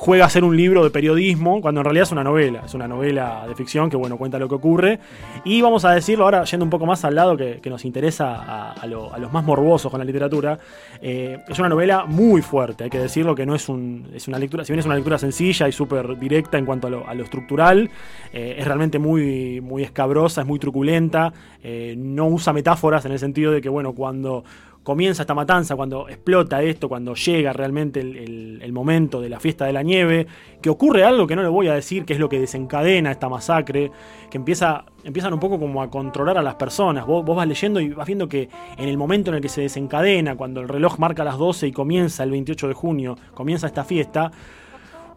juega 0.00 0.24
a 0.24 0.30
ser 0.30 0.44
un 0.44 0.56
libro 0.56 0.82
de 0.82 0.88
periodismo, 0.88 1.60
cuando 1.60 1.82
en 1.82 1.84
realidad 1.84 2.04
es 2.04 2.12
una 2.12 2.24
novela, 2.24 2.62
es 2.64 2.72
una 2.72 2.88
novela 2.88 3.44
de 3.46 3.54
ficción 3.54 3.90
que, 3.90 3.98
bueno, 3.98 4.16
cuenta 4.16 4.38
lo 4.38 4.48
que 4.48 4.54
ocurre. 4.54 4.98
Y 5.44 5.60
vamos 5.60 5.84
a 5.84 5.90
decirlo 5.90 6.24
ahora, 6.24 6.42
yendo 6.44 6.64
un 6.64 6.70
poco 6.70 6.86
más 6.86 7.04
al 7.04 7.14
lado 7.14 7.36
que, 7.36 7.60
nos 7.66 7.84
interesa 7.84 8.72
a, 8.72 8.86
los 8.86 9.30
más 9.30 9.44
morbosos 9.44 9.90
con 9.90 9.98
la 9.98 10.04
literatura, 10.06 10.58
eh, 11.02 11.40
es 11.46 11.58
una 11.58 11.68
novela 11.68 12.06
muy 12.06 12.40
fuerte, 12.40 12.84
hay 12.84 12.90
que 12.90 12.98
decirlo 12.98 13.34
que 13.34 13.44
no 13.44 13.54
es, 13.54 13.68
un, 13.68 14.08
es 14.14 14.26
una 14.26 14.38
lectura, 14.38 14.64
si 14.64 14.72
bien 14.72 14.80
es 14.80 14.86
una 14.86 14.94
lectura 14.94 15.18
sencilla 15.18 15.68
y 15.68 15.72
súper 15.72 16.18
directa 16.18 16.56
en 16.56 16.64
cuanto 16.64 16.86
a 16.86 16.90
lo, 17.14 17.22
estructural, 17.22 17.90
eh, 18.32 18.56
es 18.58 18.64
realmente 18.64 18.98
muy, 18.98 19.60
muy 19.60 19.82
escabrosa, 19.82 20.40
es 20.40 20.46
muy 20.46 20.58
truculenta, 20.58 21.34
eh, 21.62 21.94
no 21.98 22.26
usa 22.26 22.54
metáforas 22.54 23.04
en 23.04 23.12
el 23.12 23.18
sentido 23.18 23.52
de 23.52 23.60
que, 23.60 23.68
bueno, 23.68 23.92
cuando 23.92 24.44
comienza 24.82 25.22
esta 25.22 25.34
matanza, 25.34 25.76
cuando 25.76 26.08
explota 26.08 26.62
esto, 26.62 26.88
cuando 26.88 27.14
llega 27.14 27.52
realmente 27.52 28.00
el, 28.00 28.72
momento 28.72 29.20
de 29.20 29.28
la 29.28 29.40
fiesta 29.40 29.66
de 29.66 29.72
la 29.72 29.82
nieve, 29.82 30.26
que 30.62 30.70
ocurre 30.70 31.04
algo 31.04 31.26
que 31.26 31.36
no 31.36 31.42
le 31.42 31.48
voy 31.48 31.68
a 31.68 31.74
decir, 31.74 32.04
que 32.04 32.14
es 32.14 32.18
lo 32.18 32.28
que 32.28 32.38
desencadena 32.38 33.10
esta 33.10 33.28
masacre, 33.28 33.90
que 34.30 34.38
empieza, 34.38 34.84
empiezan 35.04 35.34
un 35.34 35.40
poco 35.40 35.58
como 35.58 35.82
a 35.82 35.90
controlar 35.90 36.38
a 36.38 36.42
las 36.42 36.54
personas. 36.54 37.04
Vos, 37.06 37.24
vos 37.24 37.36
vas 37.36 37.46
leyendo 37.46 37.80
y 37.80 37.90
vas 37.90 38.06
viendo 38.06 38.28
que 38.28 38.48
en 38.76 38.88
el 38.88 38.96
momento 38.96 39.30
en 39.30 39.36
el 39.36 39.42
que 39.42 39.48
se 39.48 39.60
desencadena, 39.60 40.36
cuando 40.36 40.60
el 40.60 40.68
reloj 40.68 40.98
marca 40.98 41.24
las 41.24 41.36
12 41.36 41.66
y 41.66 41.72
comienza 41.72 42.22
el 42.22 42.30
28 42.30 42.68
de 42.68 42.74
junio, 42.74 43.18
comienza 43.34 43.66
esta 43.66 43.84
fiesta, 43.84 44.30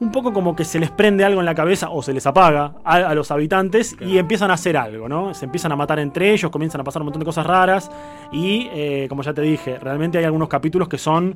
un 0.03 0.11
poco 0.11 0.33
como 0.33 0.55
que 0.55 0.65
se 0.65 0.79
les 0.79 0.91
prende 0.91 1.23
algo 1.23 1.39
en 1.39 1.45
la 1.45 1.55
cabeza 1.55 1.89
o 1.89 2.03
se 2.03 2.13
les 2.13 2.25
apaga 2.27 2.73
a, 2.83 3.15
los 3.15 3.31
habitantes 3.31 3.95
y 3.99 4.17
empiezan 4.17 4.51
a 4.51 4.55
hacer 4.55 4.77
algo, 4.77 5.07
¿no? 5.07 5.33
Se 5.33 5.45
empiezan 5.45 5.71
a 5.71 5.75
matar 5.75 5.99
entre 5.99 6.31
ellos, 6.31 6.51
comienzan 6.51 6.81
a 6.81 6.83
pasar 6.83 7.01
un 7.01 7.07
montón 7.07 7.21
de 7.21 7.25
cosas 7.25 7.45
raras 7.45 7.89
y, 8.31 8.67
eh, 8.73 9.07
como 9.09 9.23
ya 9.23 9.33
te 9.33 9.41
dije, 9.41 9.79
realmente 9.79 10.17
hay 10.17 10.25
algunos 10.25 10.49
capítulos 10.49 10.87
que 10.87 10.97
son 10.97 11.35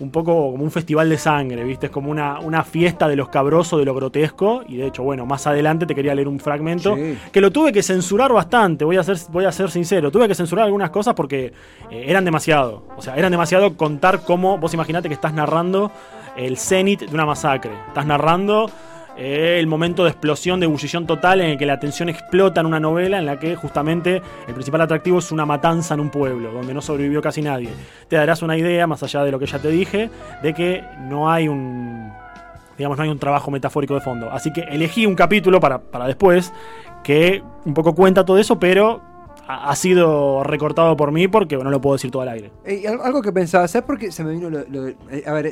un 0.00 0.10
poco 0.10 0.52
como 0.52 0.64
un 0.64 0.70
festival 0.70 1.08
de 1.08 1.18
sangre, 1.18 1.64
¿viste? 1.64 1.86
Es 1.86 1.92
como 1.92 2.10
una, 2.10 2.38
una 2.40 2.64
fiesta 2.64 3.08
de 3.08 3.16
lo 3.16 3.24
escabroso, 3.24 3.78
de 3.78 3.84
lo 3.84 3.94
grotesco. 3.94 4.62
Y 4.68 4.76
de 4.76 4.86
hecho, 4.88 5.02
bueno, 5.02 5.26
más 5.26 5.46
adelante 5.46 5.86
te 5.86 5.94
quería 5.94 6.14
leer 6.14 6.28
un 6.28 6.40
fragmento 6.40 6.96
que 7.32 7.40
lo 7.40 7.50
tuve 7.50 7.72
que 7.72 7.82
censurar 7.82 8.32
bastante, 8.32 8.84
voy 8.84 8.96
a 8.96 9.02
ser, 9.02 9.16
voy 9.30 9.44
a 9.44 9.52
ser 9.52 9.70
sincero. 9.70 10.10
Tuve 10.10 10.28
que 10.28 10.34
censurar 10.34 10.66
algunas 10.66 10.90
cosas 10.90 11.14
porque 11.14 11.52
eh, 11.90 12.04
eran 12.06 12.24
demasiado. 12.24 12.84
O 12.96 13.02
sea, 13.02 13.16
eran 13.16 13.30
demasiado 13.30 13.76
contar 13.76 14.24
cómo, 14.24 14.58
vos 14.58 14.74
imaginate 14.74 15.08
que 15.08 15.14
estás 15.14 15.34
narrando 15.34 15.90
el 16.36 16.56
cenit 16.56 17.00
de 17.00 17.14
una 17.14 17.26
masacre. 17.26 17.72
Estás 17.88 18.06
narrando 18.06 18.70
eh, 19.16 19.56
el 19.60 19.66
momento 19.66 20.04
de 20.04 20.10
explosión, 20.10 20.60
de 20.60 20.66
ebullición 20.66 21.06
total 21.06 21.40
en 21.40 21.50
el 21.50 21.58
que 21.58 21.66
la 21.66 21.74
atención 21.74 22.08
explota 22.08 22.60
en 22.60 22.66
una 22.66 22.80
novela 22.80 23.18
en 23.18 23.26
la 23.26 23.38
que 23.38 23.54
justamente 23.54 24.22
el 24.48 24.54
principal 24.54 24.80
atractivo 24.80 25.18
es 25.18 25.30
una 25.30 25.46
matanza 25.46 25.94
en 25.94 26.00
un 26.00 26.10
pueblo, 26.10 26.52
donde 26.52 26.74
no 26.74 26.80
sobrevivió 26.80 27.22
casi 27.22 27.40
nadie. 27.40 27.70
Te 28.08 28.16
darás 28.16 28.42
una 28.42 28.56
idea, 28.56 28.86
más 28.86 29.02
allá 29.02 29.22
de 29.22 29.30
lo 29.30 29.38
que 29.38 29.46
ya 29.46 29.58
te 29.58 29.68
dije, 29.68 30.10
de 30.42 30.54
que 30.54 30.84
no 31.00 31.30
hay 31.30 31.48
un. 31.48 32.12
digamos, 32.76 32.98
no 32.98 33.04
hay 33.04 33.10
un 33.10 33.18
trabajo 33.18 33.50
metafórico 33.50 33.94
de 33.94 34.00
fondo. 34.00 34.30
Así 34.32 34.52
que 34.52 34.62
elegí 34.62 35.06
un 35.06 35.14
capítulo 35.14 35.60
para, 35.60 35.80
para 35.80 36.06
después 36.06 36.52
que 37.04 37.42
un 37.64 37.74
poco 37.74 37.94
cuenta 37.94 38.24
todo 38.24 38.38
eso, 38.38 38.58
pero 38.58 39.13
ha 39.46 39.74
sido 39.76 40.42
recortado 40.42 40.96
por 40.96 41.12
mí 41.12 41.28
porque 41.28 41.56
no 41.56 41.70
lo 41.70 41.80
puedo 41.80 41.96
decir 41.96 42.10
todo 42.10 42.22
al 42.22 42.28
aire. 42.30 42.50
algo 43.02 43.20
que 43.22 43.32
pensaba, 43.32 43.68
¿sabes 43.68 43.86
por 43.86 43.98
qué 43.98 44.10
se 44.10 44.24
me 44.24 44.32
vino 44.32 44.48
lo, 44.50 44.88
eh, 44.88 44.96
a 45.26 45.32
ver, 45.32 45.50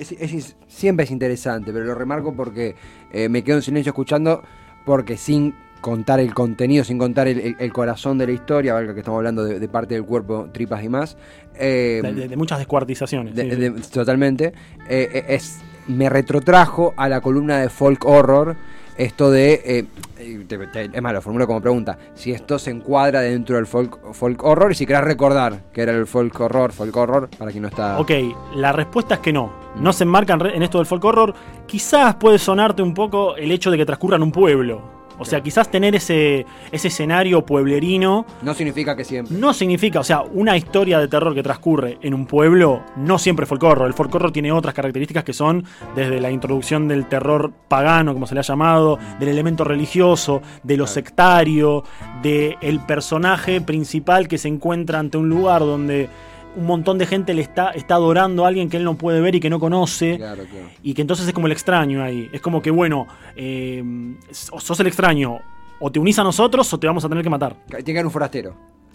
siempre 0.68 1.04
es 1.04 1.10
interesante, 1.10 1.72
pero 1.72 1.84
lo 1.84 1.94
remarco 1.94 2.34
porque 2.34 2.74
eh, 3.12 3.28
me 3.28 3.42
quedo 3.44 3.56
en 3.56 3.62
silencio 3.62 3.90
escuchando, 3.90 4.42
porque 4.84 5.16
sin 5.16 5.54
contar 5.80 6.20
el 6.20 6.32
contenido, 6.32 6.84
sin 6.84 6.96
contar 6.96 7.26
el, 7.28 7.40
el- 7.40 7.56
el 7.58 7.72
corazón 7.72 8.16
de 8.16 8.26
la 8.26 8.32
historia, 8.32 8.72
valga 8.74 8.94
que 8.94 9.00
estamos 9.00 9.18
hablando 9.18 9.44
de, 9.44 9.58
de 9.58 9.68
parte 9.68 9.94
del 9.94 10.04
cuerpo, 10.04 10.48
tripas 10.52 10.82
y 10.84 10.88
más. 10.88 11.16
eh, 11.56 12.00
De, 12.02 12.12
de- 12.12 12.28
de 12.28 12.36
muchas 12.36 12.58
descuartizaciones. 12.58 13.34
sí, 13.36 13.50
sí. 13.82 13.90
totalmente. 13.92 14.52
Eh, 14.88 15.08
eh, 15.12 15.24
es, 15.28 15.60
me 15.88 16.08
retrotrajo 16.08 16.94
a 16.96 17.08
la 17.08 17.20
columna 17.20 17.58
de 17.58 17.68
folk 17.68 18.04
horror. 18.04 18.56
Esto 18.96 19.30
de. 19.30 19.54
eh, 19.64 19.84
eh, 20.18 20.44
te- 20.46 20.58
te- 20.68 20.84
es 20.92 21.02
más, 21.02 21.12
lo 21.12 21.22
formulo 21.22 21.46
como 21.46 21.60
pregunta. 21.60 21.98
Si 22.14 22.30
esto 22.32 22.58
se 22.58 22.70
encuadra 22.70 23.20
dentro 23.20 23.56
del 23.56 23.66
folk, 23.66 24.12
folk 24.12 24.42
horror 24.44 24.72
y 24.72 24.74
si 24.74 24.86
querés 24.86 25.02
recordar 25.04 25.64
que 25.72 25.80
era 25.82 25.92
el 25.92 26.06
folk 26.06 26.38
horror, 26.40 26.72
folk 26.72 26.94
horror, 26.96 27.28
para 27.38 27.50
quien 27.50 27.62
no 27.62 27.68
está. 27.68 27.98
Ok, 27.98 28.10
la 28.54 28.72
respuesta 28.72 29.14
es 29.14 29.20
que 29.20 29.32
no. 29.32 29.52
No 29.76 29.92
se 29.92 30.04
enmarca 30.04 30.34
en, 30.34 30.40
re- 30.40 30.56
en 30.56 30.62
esto 30.62 30.78
del 30.78 30.86
folk 30.86 31.02
horror. 31.04 31.34
Quizás 31.66 32.14
puede 32.16 32.38
sonarte 32.38 32.82
un 32.82 32.92
poco 32.94 33.34
el 33.36 33.50
hecho 33.50 33.70
de 33.70 33.78
que 33.78 33.86
transcurra 33.86 34.16
en 34.16 34.22
un 34.24 34.32
pueblo. 34.32 35.01
O 35.18 35.24
sea, 35.24 35.40
quizás 35.40 35.70
tener 35.70 35.94
ese, 35.94 36.46
ese 36.70 36.88
escenario 36.88 37.44
pueblerino 37.44 38.26
No 38.42 38.54
significa 38.54 38.96
que 38.96 39.04
siempre. 39.04 39.36
no 39.36 39.52
significa, 39.52 40.00
o 40.00 40.04
sea, 40.04 40.22
una 40.22 40.56
historia 40.56 40.98
de 40.98 41.08
terror 41.08 41.34
que 41.34 41.42
transcurre 41.42 41.98
en 42.02 42.14
un 42.14 42.26
pueblo 42.26 42.82
no 42.96 43.18
siempre 43.18 43.44
es 43.44 43.48
folk 43.48 43.62
horror. 43.62 43.86
El 43.86 43.94
folk 43.94 44.14
horror 44.14 44.32
tiene 44.32 44.52
otras 44.52 44.74
características 44.74 45.24
que 45.24 45.32
son 45.32 45.64
desde 45.94 46.20
la 46.20 46.30
introducción 46.30 46.88
del 46.88 47.06
terror 47.06 47.52
pagano, 47.68 48.12
como 48.12 48.26
se 48.26 48.34
le 48.34 48.40
ha 48.40 48.44
llamado, 48.44 48.98
del 49.18 49.28
elemento 49.28 49.64
religioso, 49.64 50.42
de 50.62 50.76
lo 50.76 50.86
sectario, 50.86 51.84
del 52.22 52.56
el 52.60 52.80
personaje 52.80 53.60
principal 53.60 54.28
que 54.28 54.38
se 54.38 54.48
encuentra 54.48 54.98
ante 54.98 55.18
un 55.18 55.28
lugar 55.28 55.60
donde 55.60 56.08
un 56.56 56.66
montón 56.66 56.98
de 56.98 57.06
gente 57.06 57.34
le 57.34 57.42
está, 57.42 57.70
está 57.70 57.94
adorando 57.94 58.44
a 58.44 58.48
alguien 58.48 58.68
que 58.68 58.76
él 58.76 58.84
no 58.84 58.96
puede 58.96 59.20
ver 59.20 59.34
y 59.34 59.40
que 59.40 59.50
no 59.50 59.58
conoce. 59.60 60.16
Claro, 60.16 60.44
claro. 60.44 60.66
Y 60.82 60.94
que 60.94 61.02
entonces 61.02 61.26
es 61.26 61.32
como 61.32 61.46
el 61.46 61.52
extraño 61.52 62.02
ahí. 62.02 62.28
Es 62.32 62.40
como 62.40 62.62
que, 62.62 62.70
bueno, 62.70 63.06
eh, 63.36 63.82
sos 64.30 64.78
el 64.80 64.86
extraño, 64.86 65.40
o 65.80 65.90
te 65.90 65.98
unís 65.98 66.18
a 66.18 66.24
nosotros 66.24 66.72
o 66.72 66.78
te 66.78 66.86
vamos 66.86 67.04
a 67.04 67.08
tener 67.08 67.24
que 67.24 67.30
matar. 67.30 67.56
Tiene 67.66 67.84
que 67.84 67.92
haber 67.92 68.06
un 68.06 68.12
forastero. 68.12 68.54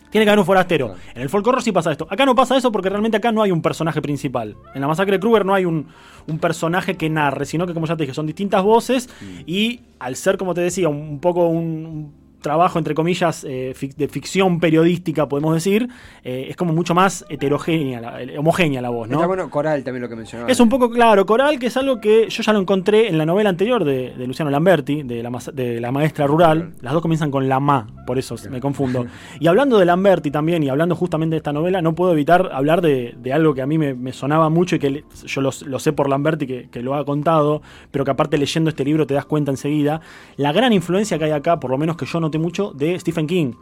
Tiene 0.09 0.23
que 0.23 0.29
haber 0.29 0.39
un 0.39 0.45
forastero. 0.45 0.87
Claro. 0.87 1.01
En 1.15 1.21
el 1.21 1.29
folk 1.29 1.45
horror 1.45 1.61
sí 1.61 1.73
pasa 1.73 1.91
esto. 1.91 2.07
Acá 2.09 2.25
no 2.25 2.33
pasa 2.33 2.55
eso 2.55 2.71
porque 2.71 2.89
realmente 2.89 3.17
acá 3.17 3.31
no 3.31 3.41
hay 3.41 3.51
un 3.51 3.61
personaje 3.61 4.01
principal. 4.01 4.55
En 4.73 4.79
la 4.79 4.87
masacre 4.87 5.13
de 5.13 5.19
Kruger 5.19 5.45
no 5.45 5.53
hay 5.53 5.65
un, 5.65 5.87
un 6.27 6.39
personaje 6.39 6.95
que 6.95 7.09
narre, 7.09 7.45
sino 7.45 7.67
que, 7.67 7.73
como 7.73 7.87
ya 7.87 7.97
te 7.97 8.03
dije, 8.03 8.13
son 8.13 8.25
distintas 8.25 8.63
voces 8.63 9.09
y 9.45 9.81
al 9.99 10.15
ser, 10.15 10.37
como 10.37 10.53
te 10.53 10.61
decía, 10.61 10.87
un, 10.87 10.97
un 10.97 11.19
poco 11.19 11.47
un 11.47 12.13
trabajo, 12.41 12.77
entre 12.79 12.94
comillas, 12.94 13.44
eh, 13.48 13.74
de 13.98 14.08
ficción 14.08 14.60
periodística, 14.60 15.27
podemos 15.27 15.53
decir, 15.53 15.88
eh, 16.24 16.48
es 16.50 16.56
como 16.56 16.74
mucho 16.74 16.94
más 16.94 17.25
heterogénea, 17.29 18.01
la- 18.01 18.39
homogénea 18.39 18.82
la 18.82 18.89
voz, 18.89 19.08
¿no? 19.08 19.15
Está 19.17 19.27
bueno 19.27 19.50
coral 19.50 19.84
también 19.84 20.01
lo 20.03 20.10
que 20.10 20.15
mencionaba. 20.15 20.50
Es 20.51 20.60
un 20.60 20.70
poco 20.70 20.89
claro, 20.89 21.25
coral, 21.25 21.60
que 21.60 21.67
es 21.67 21.77
algo 21.77 22.00
que 22.00 22.29
yo 22.29 22.44
ya 22.44 22.53
lo 22.53 22.60
encontré 22.60 23.08
en 23.08 23.17
la 23.17 23.25
novela 23.25 23.50
anterior 23.50 23.84
de, 23.84 24.13
de 24.15 24.27
Luciano 24.27 24.51
Lamberti, 24.51 25.03
de 25.03 25.24
la, 25.24 25.32
de 25.53 25.79
la 25.82 25.91
maestra 25.91 26.27
rural. 26.27 26.74
Las 26.82 26.94
dos 26.94 27.01
comienzan 27.01 27.32
con 27.32 27.48
la 27.48 27.60
ma, 27.60 27.88
por 28.06 28.17
eso 28.17 28.36
me 28.50 28.60
confundo. 28.60 29.06
Y 29.39 29.48
hablando 29.48 29.77
de 29.77 29.86
Lamberti 29.86 30.32
también, 30.32 30.63
y 30.63 30.70
hablando 30.70 30.96
justamente 30.96 31.36
de 31.36 31.38
esta 31.38 31.53
novela, 31.53 31.82
no 31.82 31.94
puedo 31.96 32.12
evitar 32.13 32.50
hablar 32.53 32.82
de, 32.82 33.15
de 33.22 33.34
algo 33.34 33.53
que 33.53 33.62
a 33.62 33.67
mí 33.67 33.77
me, 33.77 33.94
me 33.94 34.13
sonaba 34.13 34.50
mucho 34.50 34.75
y 34.75 34.79
que 34.79 35.03
yo 35.25 35.41
lo, 35.41 35.51
lo 35.65 35.79
sé 35.79 35.94
por 35.94 36.10
Lamberti, 36.10 36.48
que, 36.48 36.70
que 36.70 36.82
lo 36.82 36.96
ha 36.96 37.06
contado, 37.06 37.62
pero 37.91 38.03
que 38.06 38.12
aparte 38.12 38.38
leyendo 38.38 38.70
este 38.70 38.84
libro 38.84 39.06
te 39.06 39.13
das 39.13 39.25
cuenta 39.25 39.51
enseguida. 39.51 40.01
La 40.38 40.51
gran 40.51 40.74
influencia 40.74 41.17
que 41.17 41.25
hay 41.25 41.32
acá, 41.32 41.60
por 41.60 41.72
lo 41.72 41.77
menos 41.77 41.98
que 41.98 42.06
yo 42.06 42.20
mucho, 42.39 42.72
de 42.74 43.00
Stephen 43.00 43.27
King. 43.27 43.53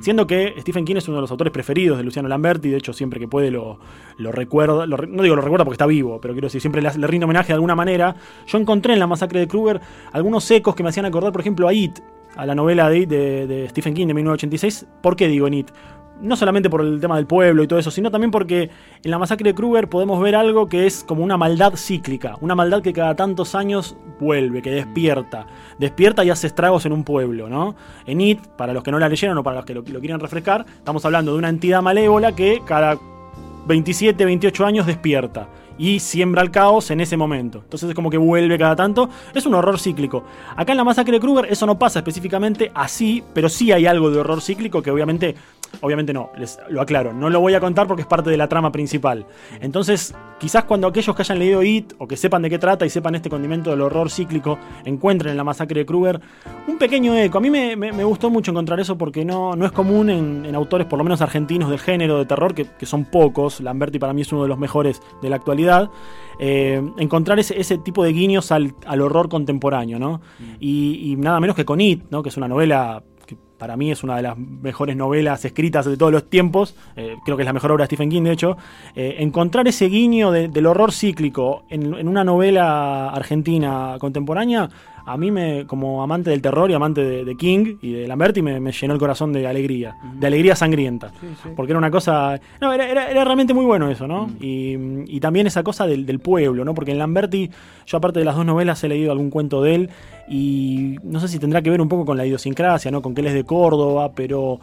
Siendo 0.00 0.26
que 0.26 0.54
Stephen 0.58 0.84
King 0.84 0.96
es 0.96 1.06
uno 1.08 1.18
de 1.18 1.20
los 1.22 1.30
autores 1.30 1.52
preferidos 1.52 1.96
de 1.98 2.04
Luciano 2.04 2.28
Lamberti, 2.28 2.68
de 2.68 2.76
hecho 2.76 2.92
siempre 2.92 3.20
que 3.20 3.28
puede 3.28 3.50
lo, 3.50 3.78
lo 4.18 4.32
recuerda, 4.32 4.86
no 4.86 5.22
digo 5.22 5.36
lo 5.36 5.42
recuerda 5.42 5.64
porque 5.64 5.74
está 5.74 5.86
vivo, 5.86 6.20
pero 6.20 6.34
quiero 6.34 6.46
decir, 6.46 6.60
siempre 6.60 6.82
le, 6.82 6.90
le 6.96 7.06
rinde 7.06 7.24
homenaje 7.24 7.48
de 7.48 7.54
alguna 7.54 7.76
manera. 7.76 8.16
Yo 8.46 8.58
encontré 8.58 8.94
en 8.94 8.98
la 8.98 9.06
masacre 9.06 9.40
de 9.40 9.46
Kruger 9.46 9.80
algunos 10.12 10.50
ecos 10.50 10.74
que 10.74 10.82
me 10.82 10.88
hacían 10.88 11.06
acordar, 11.06 11.32
por 11.32 11.40
ejemplo, 11.40 11.68
a 11.68 11.72
It, 11.72 12.00
a 12.34 12.44
la 12.44 12.54
novela 12.54 12.88
de, 12.88 13.06
de, 13.06 13.46
de 13.46 13.68
Stephen 13.68 13.94
King 13.94 14.08
de 14.08 14.14
1986. 14.14 14.86
¿Por 15.00 15.14
qué 15.14 15.28
digo 15.28 15.46
en 15.46 15.54
It? 15.54 15.70
No 16.20 16.36
solamente 16.36 16.70
por 16.70 16.80
el 16.80 17.00
tema 17.00 17.16
del 17.16 17.26
pueblo 17.26 17.62
y 17.62 17.66
todo 17.66 17.78
eso, 17.78 17.90
sino 17.90 18.10
también 18.10 18.30
porque 18.30 18.70
en 19.02 19.10
la 19.10 19.18
masacre 19.18 19.50
de 19.50 19.54
Kruger 19.54 19.88
podemos 19.88 20.20
ver 20.20 20.36
algo 20.36 20.68
que 20.68 20.86
es 20.86 21.04
como 21.04 21.22
una 21.24 21.36
maldad 21.36 21.74
cíclica, 21.76 22.36
una 22.40 22.54
maldad 22.54 22.82
que 22.82 22.92
cada 22.92 23.14
tantos 23.14 23.54
años 23.54 23.96
vuelve, 24.20 24.62
que 24.62 24.70
despierta, 24.70 25.46
despierta 25.78 26.24
y 26.24 26.30
hace 26.30 26.46
estragos 26.46 26.86
en 26.86 26.92
un 26.92 27.04
pueblo, 27.04 27.48
¿no? 27.48 27.74
En 28.06 28.20
It, 28.20 28.40
para 28.56 28.72
los 28.72 28.82
que 28.82 28.90
no 28.90 28.98
la 28.98 29.08
leyeron 29.08 29.36
o 29.36 29.42
para 29.42 29.56
los 29.56 29.64
que 29.64 29.74
lo, 29.74 29.82
lo 29.82 30.00
quieren 30.00 30.20
refrescar, 30.20 30.64
estamos 30.76 31.04
hablando 31.04 31.32
de 31.32 31.38
una 31.38 31.48
entidad 31.48 31.82
malévola 31.82 32.34
que 32.34 32.62
cada 32.64 32.96
27, 33.66 34.24
28 34.24 34.66
años 34.66 34.86
despierta 34.86 35.48
y 35.78 35.98
siembra 36.00 36.42
el 36.42 36.50
caos 36.50 36.90
en 36.90 37.00
ese 37.00 37.16
momento. 37.16 37.60
Entonces 37.64 37.88
es 37.88 37.94
como 37.94 38.10
que 38.10 38.18
vuelve 38.18 38.58
cada 38.58 38.76
tanto. 38.76 39.08
Es 39.34 39.46
un 39.46 39.54
horror 39.54 39.78
cíclico. 39.78 40.24
Acá 40.56 40.72
en 40.72 40.78
la 40.78 40.84
masacre 40.84 41.14
de 41.14 41.20
Kruger 41.20 41.46
eso 41.50 41.66
no 41.66 41.78
pasa 41.78 42.00
específicamente 42.00 42.70
así, 42.74 43.24
pero 43.32 43.48
sí 43.48 43.72
hay 43.72 43.86
algo 43.86 44.10
de 44.10 44.18
horror 44.18 44.40
cíclico 44.40 44.82
que 44.82 44.90
obviamente, 44.90 45.34
obviamente 45.80 46.12
no, 46.12 46.30
les 46.38 46.58
lo 46.68 46.80
aclaro, 46.80 47.12
no 47.12 47.30
lo 47.30 47.40
voy 47.40 47.54
a 47.54 47.60
contar 47.60 47.86
porque 47.86 48.02
es 48.02 48.08
parte 48.08 48.30
de 48.30 48.36
la 48.36 48.48
trama 48.48 48.70
principal. 48.72 49.26
Entonces, 49.60 50.14
quizás 50.38 50.64
cuando 50.64 50.86
aquellos 50.86 51.14
que 51.14 51.22
hayan 51.22 51.38
leído 51.38 51.62
It 51.62 51.92
o 51.98 52.06
que 52.08 52.16
sepan 52.16 52.42
de 52.42 52.50
qué 52.50 52.58
trata 52.58 52.84
y 52.86 52.90
sepan 52.90 53.14
este 53.14 53.30
condimento 53.30 53.70
del 53.70 53.80
horror 53.82 54.10
cíclico, 54.10 54.58
encuentren 54.84 55.32
en 55.32 55.36
la 55.36 55.44
masacre 55.44 55.80
de 55.80 55.86
Kruger 55.86 56.20
un 56.66 56.78
pequeño 56.78 57.14
eco. 57.16 57.38
A 57.38 57.40
mí 57.40 57.50
me, 57.50 57.76
me- 57.76 57.92
me 57.92 58.04
gustó 58.04 58.30
mucho 58.30 58.50
encontrar 58.50 58.80
eso 58.80 58.96
porque 58.98 59.24
no, 59.24 59.54
no 59.56 59.66
es 59.66 59.72
común 59.72 60.10
en, 60.10 60.44
en 60.46 60.54
autores, 60.54 60.86
por 60.86 60.98
lo 60.98 61.04
menos 61.04 61.20
argentinos, 61.20 61.70
del 61.70 61.78
género 61.78 62.18
de 62.18 62.26
terror, 62.26 62.54
que, 62.54 62.66
que 62.78 62.86
son 62.86 63.04
pocos. 63.04 63.60
Lamberti 63.60 63.98
para 63.98 64.12
mí 64.12 64.22
es 64.22 64.32
uno 64.32 64.42
de 64.42 64.48
los 64.48 64.58
mejores 64.58 65.00
de 65.22 65.30
la 65.30 65.36
actualidad. 65.36 65.90
eh, 66.38 66.82
encontrar 66.98 67.38
ese, 67.38 67.60
ese 67.60 67.78
tipo 67.78 68.02
de 68.04 68.12
guiños 68.12 68.50
al, 68.52 68.74
al 68.86 69.00
horror 69.00 69.28
contemporáneo, 69.28 69.98
¿no? 69.98 70.20
Y, 70.60 71.12
y 71.12 71.16
nada 71.16 71.38
menos 71.40 71.54
que 71.56 71.64
con 71.64 71.80
It, 71.80 72.04
¿no? 72.10 72.22
Que 72.22 72.28
es 72.30 72.36
una 72.36 72.48
novela 72.48 73.02
para 73.64 73.78
mí 73.78 73.90
es 73.90 74.04
una 74.04 74.16
de 74.16 74.22
las 74.22 74.36
mejores 74.36 74.94
novelas 74.94 75.42
escritas 75.46 75.86
de 75.86 75.96
todos 75.96 76.12
los 76.12 76.28
tiempos, 76.28 76.74
eh, 76.96 77.16
creo 77.24 77.34
que 77.38 77.44
es 77.44 77.46
la 77.46 77.54
mejor 77.54 77.72
obra 77.72 77.84
de 77.84 77.86
Stephen 77.86 78.10
King, 78.10 78.22
de 78.24 78.32
hecho, 78.32 78.58
eh, 78.94 79.16
encontrar 79.20 79.66
ese 79.66 79.86
guiño 79.86 80.30
de- 80.30 80.48
del 80.48 80.66
horror 80.66 80.92
cíclico 80.92 81.64
en, 81.70 81.94
en 81.94 82.06
una 82.06 82.24
novela 82.24 83.08
argentina 83.08 83.96
contemporánea, 83.98 84.68
a 85.06 85.16
mí 85.16 85.30
me, 85.30 85.66
como 85.66 86.02
amante 86.02 86.28
del 86.30 86.40
terror 86.42 86.70
y 86.70 86.74
amante 86.74 87.02
de, 87.02 87.24
de 87.24 87.36
King 87.36 87.76
y 87.80 87.92
de 87.92 88.06
Lamberti, 88.06 88.42
me, 88.42 88.60
me 88.60 88.70
llenó 88.72 88.92
el 88.94 89.00
corazón 89.00 89.32
de 89.32 89.46
alegría, 89.46 89.96
de 90.14 90.26
alegría 90.26 90.56
sangrienta, 90.56 91.10
porque 91.56 91.72
era 91.72 91.78
una 91.78 91.90
cosa, 91.90 92.38
no, 92.60 92.70
era, 92.70 92.86
era- 92.86 93.10
era 93.10 93.24
realmente 93.24 93.54
muy 93.54 93.64
bueno 93.64 93.90
eso, 93.90 94.06
¿no? 94.06 94.28
Y, 94.40 94.76
y 95.06 95.20
también 95.20 95.46
esa 95.46 95.62
cosa 95.62 95.86
del, 95.86 96.04
del 96.04 96.18
pueblo, 96.20 96.66
¿no? 96.66 96.74
Porque 96.74 96.90
en 96.92 96.98
Lamberti, 96.98 97.50
yo 97.86 97.96
aparte 97.98 98.18
de 98.18 98.26
las 98.26 98.36
dos 98.36 98.44
novelas 98.44 98.82
he 98.84 98.88
leído 98.88 99.10
algún 99.10 99.30
cuento 99.30 99.62
de 99.62 99.74
él 99.74 99.90
y 100.28 100.96
no 101.02 101.20
sé 101.20 101.28
si 101.28 101.38
tendrá 101.38 101.60
que 101.62 101.70
ver 101.70 101.80
un 101.80 101.88
poco 101.88 102.04
con 102.04 102.16
la 102.16 102.26
idiosincrasia, 102.26 102.90
¿no? 102.90 103.02
Con 103.02 103.14
que 103.14 103.20
él 103.20 103.26
es 103.28 103.34
de 103.34 103.44
Córdoba, 103.44 104.12
pero 104.14 104.58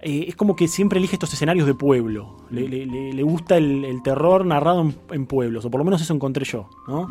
eh, 0.00 0.24
es 0.28 0.36
como 0.36 0.56
que 0.56 0.68
siempre 0.68 0.98
elige 0.98 1.16
estos 1.16 1.32
escenarios 1.34 1.66
de 1.66 1.74
pueblo. 1.74 2.36
Le, 2.50 2.66
le- 2.68 2.86
le- 2.86 3.12
gusta 3.22 3.56
el, 3.56 3.84
terror 4.02 4.46
narrado 4.46 4.80
en, 4.82 4.94
en 5.12 5.26
pueblos, 5.26 5.64
o 5.64 5.70
por 5.70 5.78
lo 5.80 5.84
menos 5.84 6.00
eso 6.00 6.14
encontré 6.14 6.44
yo, 6.44 6.68
¿no? 6.88 7.08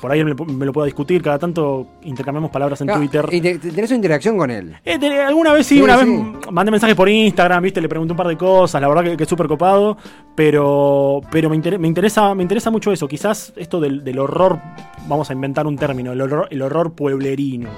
Por 0.00 0.10
ahí 0.10 0.24
me, 0.24 0.34
me 0.34 0.66
lo 0.66 0.72
puedo 0.72 0.84
discutir, 0.86 1.22
cada 1.22 1.38
tanto 1.38 1.86
intercambiamos 2.02 2.50
palabras 2.50 2.80
en 2.80 2.90
Ah, 2.90 2.94
Twitter. 2.96 3.26
Y 3.30 3.40
te- 3.40 3.58
te- 3.58 3.70
tenés 3.70 3.90
una 3.90 3.96
interacción 3.96 4.36
con 4.38 4.50
él. 4.50 4.74
Eh, 4.84 4.98
te- 4.98 5.20
alguna 5.20 5.52
vez 5.52 5.66
sí, 5.66 5.76
Sí, 5.76 5.82
una 5.82 5.98
sí. 5.98 6.04
vez 6.06 6.50
mandé 6.52 6.70
mensajes 6.70 6.96
por 6.96 7.08
Instagram, 7.08 7.62
viste, 7.62 7.80
le 7.80 7.88
pregunté 7.88 8.12
un 8.12 8.16
par 8.16 8.26
de 8.28 8.36
cosas, 8.36 8.80
la 8.80 8.88
verdad 8.88 9.04
que, 9.04 9.16
que 9.16 9.22
es 9.24 9.28
súper 9.28 9.46
copado, 9.46 9.96
pero, 10.34 11.20
pero 11.30 11.50
me, 11.50 11.56
inter- 11.56 11.78
me 11.78 11.86
interesa, 11.86 12.34
me 12.34 12.42
interesa 12.42 12.70
mucho 12.70 12.90
eso, 12.92 13.06
quizás 13.06 13.52
esto 13.56 13.78
del, 13.78 14.02
del 14.02 14.18
horror, 14.18 14.58
vamos 15.06 15.28
a 15.28 15.34
inventar 15.34 15.66
un 15.66 15.76
término, 15.76 16.12
el 16.12 16.20
horror, 16.22 16.48
el 16.50 16.62
horror 16.62 16.94
pueblerino, 16.94 17.68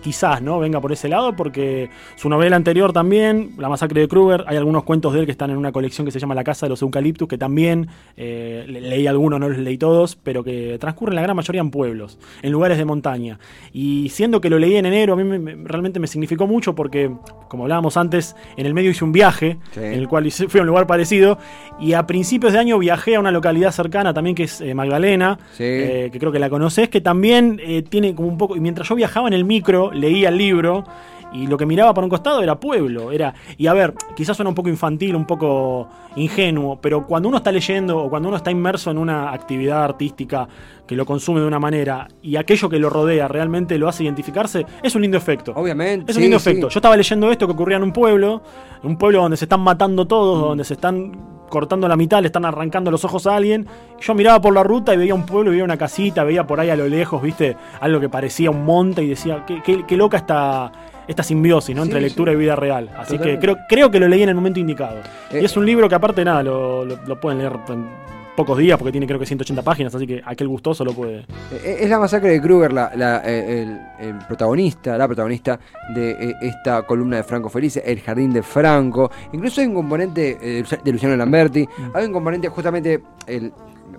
quizás, 0.00 0.40
¿no? 0.40 0.60
Venga 0.60 0.80
por 0.80 0.92
ese 0.92 1.08
lado, 1.08 1.34
porque 1.34 1.90
su 2.14 2.28
novela 2.28 2.54
anterior 2.54 2.92
también, 2.92 3.50
La 3.58 3.68
masacre 3.68 4.02
de 4.02 4.06
Kruger, 4.08 4.44
hay 4.46 4.56
algunos 4.56 4.84
cuentos 4.84 5.12
de 5.12 5.18
él 5.20 5.26
que 5.26 5.32
están 5.32 5.50
en 5.50 5.56
una 5.56 5.72
colección 5.72 6.04
que 6.04 6.12
se 6.12 6.20
llama 6.20 6.36
La 6.36 6.44
Casa 6.44 6.66
de 6.66 6.70
los 6.70 6.80
Eucaliptus, 6.82 7.26
que 7.28 7.38
también 7.38 7.88
eh, 8.16 8.64
le- 8.68 8.80
leí 8.82 9.06
algunos, 9.08 9.40
no 9.40 9.48
los 9.48 9.58
leí 9.58 9.78
todos, 9.78 10.14
pero 10.14 10.44
que 10.44 10.76
transcurren 10.78 11.16
la 11.16 11.22
gran 11.22 11.34
mayoría 11.34 11.60
en 11.60 11.71
pueblos, 11.72 12.20
en 12.42 12.52
lugares 12.52 12.78
de 12.78 12.84
montaña. 12.84 13.40
Y 13.72 14.08
siendo 14.10 14.40
que 14.40 14.48
lo 14.48 14.60
leí 14.60 14.76
en 14.76 14.86
enero, 14.86 15.14
a 15.14 15.16
mí 15.16 15.24
me- 15.24 15.40
me- 15.40 15.56
realmente 15.68 15.98
me 15.98 16.06
significó 16.06 16.46
mucho 16.46 16.76
porque, 16.76 17.10
como 17.48 17.64
hablábamos 17.64 17.96
antes, 17.96 18.36
en 18.56 18.66
el 18.66 18.74
medio 18.74 18.90
hice 18.92 19.02
un 19.04 19.10
viaje, 19.10 19.58
Sí. 19.72 19.80
en 19.80 19.94
el 19.94 20.06
cual 20.06 20.30
fui 20.30 20.60
a 20.60 20.62
un 20.62 20.68
lugar 20.68 20.86
parecido, 20.86 21.38
y 21.80 21.94
a 21.94 22.06
principios 22.06 22.52
de 22.52 22.60
año 22.60 22.78
viajé 22.78 23.16
a 23.16 23.20
una 23.20 23.32
localidad 23.32 23.72
cercana 23.72 24.14
también 24.14 24.36
que 24.36 24.44
es 24.44 24.60
eh, 24.60 24.74
Magdalena, 24.74 25.38
Sí. 25.54 25.64
eh, 25.64 26.10
que 26.12 26.20
creo 26.20 26.30
que 26.30 26.38
la 26.38 26.48
conoces, 26.48 26.88
que 26.88 27.00
también 27.00 27.60
eh, 27.64 27.82
tiene 27.82 28.14
como 28.14 28.28
un 28.28 28.38
poco, 28.38 28.54
y 28.56 28.60
mientras 28.60 28.88
yo 28.88 28.94
viajaba 28.94 29.26
en 29.26 29.34
el 29.34 29.44
micro, 29.44 29.90
leía 29.90 30.28
el 30.28 30.36
libro, 30.38 30.84
y 31.34 31.46
lo 31.46 31.56
que 31.56 31.66
miraba 31.66 31.94
por 31.94 32.04
un 32.04 32.10
costado 32.10 32.42
era 32.42 32.58
pueblo, 32.60 33.10
era, 33.12 33.32
y 33.56 33.66
a 33.66 33.72
ver, 33.72 33.94
quizás 34.16 34.36
suena 34.36 34.50
un 34.50 34.54
poco 34.54 34.68
infantil, 34.68 35.16
un 35.16 35.24
poco 35.26 35.88
ingenuo, 36.16 36.78
pero 36.80 37.06
cuando 37.06 37.28
uno 37.28 37.38
está 37.38 37.50
leyendo 37.50 37.98
o 37.98 38.10
cuando 38.10 38.28
uno 38.28 38.36
está 38.36 38.50
inmerso 38.50 38.90
en 38.90 38.98
una 38.98 39.32
actividad 39.32 39.82
artística 39.82 40.46
que 40.86 40.94
lo 40.94 41.06
consume 41.06 41.40
de 41.40 41.46
una 41.46 41.58
manera 41.58 42.06
y 42.22 42.36
aquello 42.36 42.68
que 42.68 42.78
lo 42.78 42.90
rodea 42.90 43.28
realmente 43.28 43.78
lo 43.78 43.88
hace 43.88 44.04
identificarse, 44.04 44.66
es 44.82 44.94
un 44.94 45.02
lindo 45.02 45.16
efecto. 45.16 45.52
Obviamente. 45.56 46.10
Es 46.12 46.16
un 46.16 46.20
sí, 46.20 46.28
lindo 46.28 46.38
sí. 46.38 46.50
efecto. 46.50 46.68
Yo 46.68 46.78
estaba 46.78 46.96
leyendo 46.96 47.30
esto 47.30 47.46
que 47.46 47.52
ocurría 47.54 47.78
en 47.78 47.82
un 47.84 47.92
pueblo, 47.92 48.42
en 48.82 48.90
un 48.90 48.96
pueblo 48.98 49.22
donde 49.22 49.36
se 49.38 49.46
están 49.46 49.60
matando 49.60 50.06
todos, 50.06 50.38
Mm. 50.38 50.48
donde 50.48 50.64
se 50.64 50.74
están 50.74 51.12
cortando 51.48 51.86
la 51.88 51.96
mitad, 51.96 52.20
le 52.20 52.26
están 52.26 52.44
arrancando 52.46 52.90
los 52.90 53.04
ojos 53.04 53.26
a 53.26 53.36
alguien. 53.36 53.66
Yo 54.00 54.14
miraba 54.14 54.40
por 54.40 54.54
la 54.54 54.62
ruta 54.62 54.94
y 54.94 54.96
veía 54.96 55.14
un 55.14 55.24
pueblo, 55.26 55.50
veía 55.50 55.64
una 55.64 55.76
casita, 55.76 56.24
veía 56.24 56.46
por 56.46 56.58
ahí 56.60 56.70
a 56.70 56.76
lo 56.76 56.88
lejos, 56.88 57.20
viste, 57.22 57.56
algo 57.80 58.00
que 58.00 58.08
parecía 58.08 58.50
un 58.50 58.64
monte 58.64 59.02
y 59.02 59.08
decía, 59.08 59.44
qué, 59.46 59.62
qué- 59.62 59.84
qué 59.86 59.96
loca 59.96 60.16
esta, 60.16 60.72
esta 61.12 61.22
simbiosis 61.22 61.74
¿no? 61.76 61.82
entre 61.82 62.00
lectura 62.00 62.32
sí. 62.32 62.36
y 62.36 62.40
vida 62.40 62.56
real. 62.56 62.88
Así 62.96 63.12
Totalmente. 63.16 63.32
que 63.46 63.52
creo, 63.52 63.58
creo 63.68 63.90
que 63.90 64.00
lo 64.00 64.08
leí 64.08 64.22
en 64.22 64.28
el 64.30 64.34
momento 64.34 64.58
indicado. 64.60 64.98
Eh, 65.30 65.40
y 65.40 65.44
es 65.44 65.56
un 65.56 65.64
libro 65.64 65.88
que 65.88 65.94
aparte 65.94 66.24
nada, 66.24 66.42
lo, 66.42 66.84
lo- 66.84 66.98
lo 67.06 67.20
pueden 67.20 67.38
leer 67.38 67.52
en 67.68 67.86
pocos 68.34 68.56
días 68.56 68.78
porque 68.78 68.92
tiene 68.92 69.06
creo 69.06 69.18
que 69.20 69.26
180 69.26 69.60
páginas, 69.62 69.94
así 69.94 70.06
que 70.06 70.22
aquel 70.24 70.48
gustoso 70.48 70.84
lo 70.86 70.94
puede. 70.94 71.26
Eh, 71.52 71.76
Es 71.80 71.90
la 71.90 71.98
masacre 71.98 72.30
de 72.30 72.40
Kruger, 72.40 72.72
la, 72.72 72.90
la, 72.96 73.22
eh, 73.26 73.62
el, 74.00 74.06
el 74.08 74.18
protagonista, 74.26 74.96
la 74.96 75.06
protagonista 75.06 75.60
de 75.94 76.12
eh, 76.12 76.34
esta 76.40 76.82
columna 76.86 77.18
de 77.18 77.24
Franco 77.24 77.50
Felice, 77.50 77.82
El 77.84 78.00
Jardín 78.00 78.32
de 78.32 78.42
Franco. 78.42 79.10
Incluso 79.32 79.60
hay 79.60 79.66
un 79.66 79.74
componente 79.74 80.38
eh, 80.40 80.64
de 80.82 80.92
Luciano 80.92 81.14
Lamberti, 81.14 81.68
hay 81.92 82.06
un 82.06 82.12
componente 82.12 82.48
justamente, 82.48 83.02
el, 83.26 83.52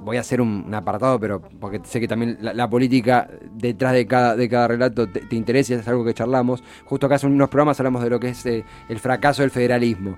voy 0.04 0.18
a 0.18 0.22
hacer 0.22 0.42
un, 0.42 0.74
apartado, 0.74 1.20
pero 1.20 1.42
porque 1.60 1.82
sé 1.84 2.00
que 2.00 2.08
también 2.08 2.38
la, 2.42 2.70
política 2.70 3.30
detrás 3.54 3.94
de 3.94 4.06
cada, 4.06 4.36
de 4.36 4.48
cada 4.50 4.68
relato 4.68 5.08
te, 5.08 5.22
te 5.22 5.36
interesa, 5.36 5.76
es 5.76 5.88
algo 5.88 6.04
que 6.06 6.14
charlamos. 6.14 6.64
Justo 6.86 7.06
acá 7.06 7.16
hace 7.16 7.28
unos 7.28 7.50
programas 7.50 7.80
hablamos 7.80 8.04
de 8.04 8.10
lo 8.10 8.20
que 8.20 8.30
es 8.30 8.46
eh, 8.46 8.64
el 8.90 9.00
fracaso 9.00 9.42
del 9.42 9.52
federalismo. 9.52 10.18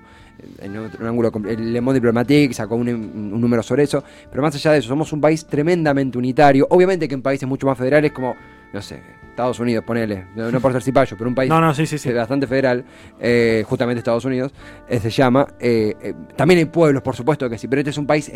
En 0.60 0.76
otro- 0.76 1.00
un 1.00 1.06
ángulo, 1.08 1.32
el 1.48 1.72
Le 1.72 1.80
Monde 1.80 1.98
Diplomatique 1.98 2.52
sacó 2.52 2.76
un, 2.76 2.88
un 2.88 3.40
número 3.40 3.62
sobre 3.62 3.84
eso, 3.84 4.04
pero 4.30 4.42
más 4.42 4.54
allá 4.54 4.72
de 4.72 4.78
eso, 4.78 4.88
somos 4.88 5.12
un 5.12 5.20
país 5.20 5.46
tremendamente 5.46 6.18
unitario. 6.18 6.66
Obviamente 6.70 7.08
que 7.08 7.14
en 7.14 7.22
países 7.22 7.48
mucho 7.48 7.66
más 7.66 7.78
federales 7.78 8.12
como, 8.12 8.34
no 8.72 8.82
sé, 8.82 9.00
Estados 9.30 9.60
Unidos, 9.60 9.84
ponele, 9.84 10.28
no, 10.34 10.50
no 10.50 10.60
por 10.62 10.72
ser 10.72 10.80
cipayo, 10.82 11.14
pero 11.18 11.28
un 11.28 11.34
país 11.34 11.50
No, 11.50 11.60
no, 11.60 11.74
sí, 11.74 11.84
sí, 11.84 11.98
sí. 11.98 12.10
bastante 12.10 12.46
federal, 12.46 12.82
eh, 13.20 13.64
justamente 13.68 13.98
Estados 13.98 14.24
Unidos, 14.24 14.52
eh, 14.88 14.98
se 14.98 15.10
llama. 15.10 15.46
eh, 15.60 16.14
también 16.36 16.58
hay 16.58 16.64
pueblos, 16.64 17.02
por 17.02 17.14
supuesto 17.14 17.48
que 17.50 17.58
sí, 17.58 17.68
pero 17.68 17.80
este 17.80 17.90
es 17.90 17.98
un 17.98 18.06
país 18.06 18.32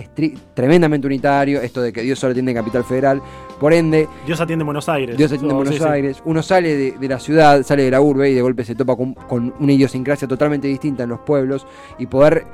tremendamente 0.52 1.06
unitario, 1.06 1.62
esto 1.62 1.80
de 1.80 1.90
que 1.92 2.02
Dios 2.02 2.18
solo 2.18 2.34
tiene 2.34 2.52
capital 2.52 2.84
federal, 2.84 3.22
por 3.58 3.72
ende, 3.72 4.08
Dios 4.26 4.38
atiende 4.42 4.62
en 4.62 4.66
Buenos 4.66 4.88
Aires. 4.90 5.16
Dios 5.16 5.30
atiende 5.32 5.48
en 5.48 5.52
Oh, 5.54 5.56
Buenos 5.56 5.74
sí, 5.74 5.80
sí. 5.80 5.88
Aires, 5.88 6.22
uno 6.26 6.42
sale 6.42 6.76
de, 6.76 6.92
de 6.92 7.08
la 7.08 7.18
ciudad, 7.18 7.62
sale 7.62 7.84
de 7.84 7.90
la 7.90 8.00
urbe 8.02 8.30
y 8.30 8.34
de 8.34 8.42
golpe 8.42 8.64
se 8.64 8.74
topa 8.74 8.94
con, 8.94 9.14
con 9.14 9.54
una 9.58 9.72
idiosincrasia 9.72 10.28
totalmente 10.28 10.68
distinta 10.68 11.04
en 11.04 11.08
los 11.10 11.20
pueblos 11.20 11.66
y 11.98 12.06
poder 12.06 12.44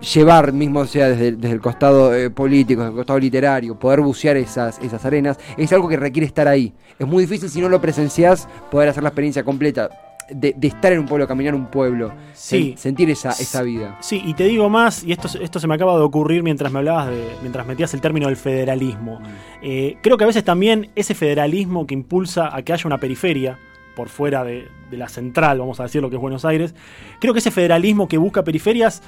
llevar, 0.00 0.52
mismo 0.52 0.84
sea 0.86 1.08
desde, 1.08 1.32
desde 1.32 1.54
el 1.54 1.60
costado 1.60 2.14
eh, 2.14 2.30
político, 2.30 2.80
desde 2.80 2.90
el 2.92 2.96
costado 2.96 3.18
literario, 3.18 3.78
poder 3.78 4.00
bucear 4.00 4.36
esas, 4.36 4.78
esas 4.80 5.04
arenas, 5.04 5.38
es 5.56 5.72
algo 5.72 5.88
que 5.88 5.96
requiere 5.96 6.26
estar 6.26 6.48
ahí. 6.48 6.72
Es 6.98 7.06
muy 7.06 7.24
difícil 7.24 7.48
si 7.48 7.60
no 7.60 7.68
lo 7.68 7.80
presenciás 7.80 8.48
poder 8.70 8.88
hacer 8.88 9.02
la 9.02 9.10
experiencia 9.10 9.44
completa. 9.44 9.90
De, 10.32 10.54
de 10.56 10.68
estar 10.68 10.92
en 10.92 11.00
un 11.00 11.06
pueblo, 11.06 11.26
caminar 11.26 11.56
un 11.56 11.66
pueblo, 11.66 12.12
Sí. 12.34 12.74
sen- 12.74 12.78
sentir 12.78 13.10
esa, 13.10 13.30
esa 13.30 13.62
vida. 13.62 13.96
Sí, 14.00 14.22
y 14.24 14.34
te 14.34 14.44
digo 14.44 14.68
más, 14.68 15.02
y 15.02 15.10
esto, 15.10 15.26
esto 15.40 15.58
se 15.58 15.66
me 15.66 15.74
acaba 15.74 15.96
de 15.96 16.02
ocurrir 16.02 16.44
mientras 16.44 16.70
me 16.70 16.78
hablabas 16.78 17.08
de, 17.08 17.30
mientras 17.42 17.66
metías 17.66 17.92
el 17.94 18.00
término 18.00 18.28
del 18.28 18.36
federalismo. 18.36 19.20
Eh, 19.60 19.96
creo 20.00 20.16
que 20.16 20.22
a 20.22 20.28
veces 20.28 20.44
también 20.44 20.90
ese 20.94 21.16
federalismo 21.16 21.84
que 21.84 21.94
impulsa 21.94 22.54
a 22.56 22.62
que 22.62 22.72
haya 22.72 22.84
una 22.86 22.98
periferia, 22.98 23.58
por 23.96 24.08
fuera 24.08 24.44
de, 24.44 24.68
de 24.88 24.96
la 24.96 25.08
central, 25.08 25.58
vamos 25.58 25.80
a 25.80 25.82
decir 25.82 26.00
lo 26.00 26.08
que 26.10 26.14
es 26.14 26.22
Buenos 26.22 26.44
Aires, 26.44 26.76
creo 27.20 27.32
que 27.32 27.40
ese 27.40 27.50
federalismo 27.50 28.06
que 28.06 28.16
busca 28.16 28.44
periferias, 28.44 29.02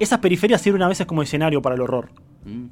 esas 0.00 0.18
periferias 0.18 0.60
sirven 0.60 0.82
a 0.82 0.88
veces 0.88 1.06
como 1.06 1.22
escenario 1.22 1.62
para 1.62 1.76
el 1.76 1.82
horror. 1.82 2.10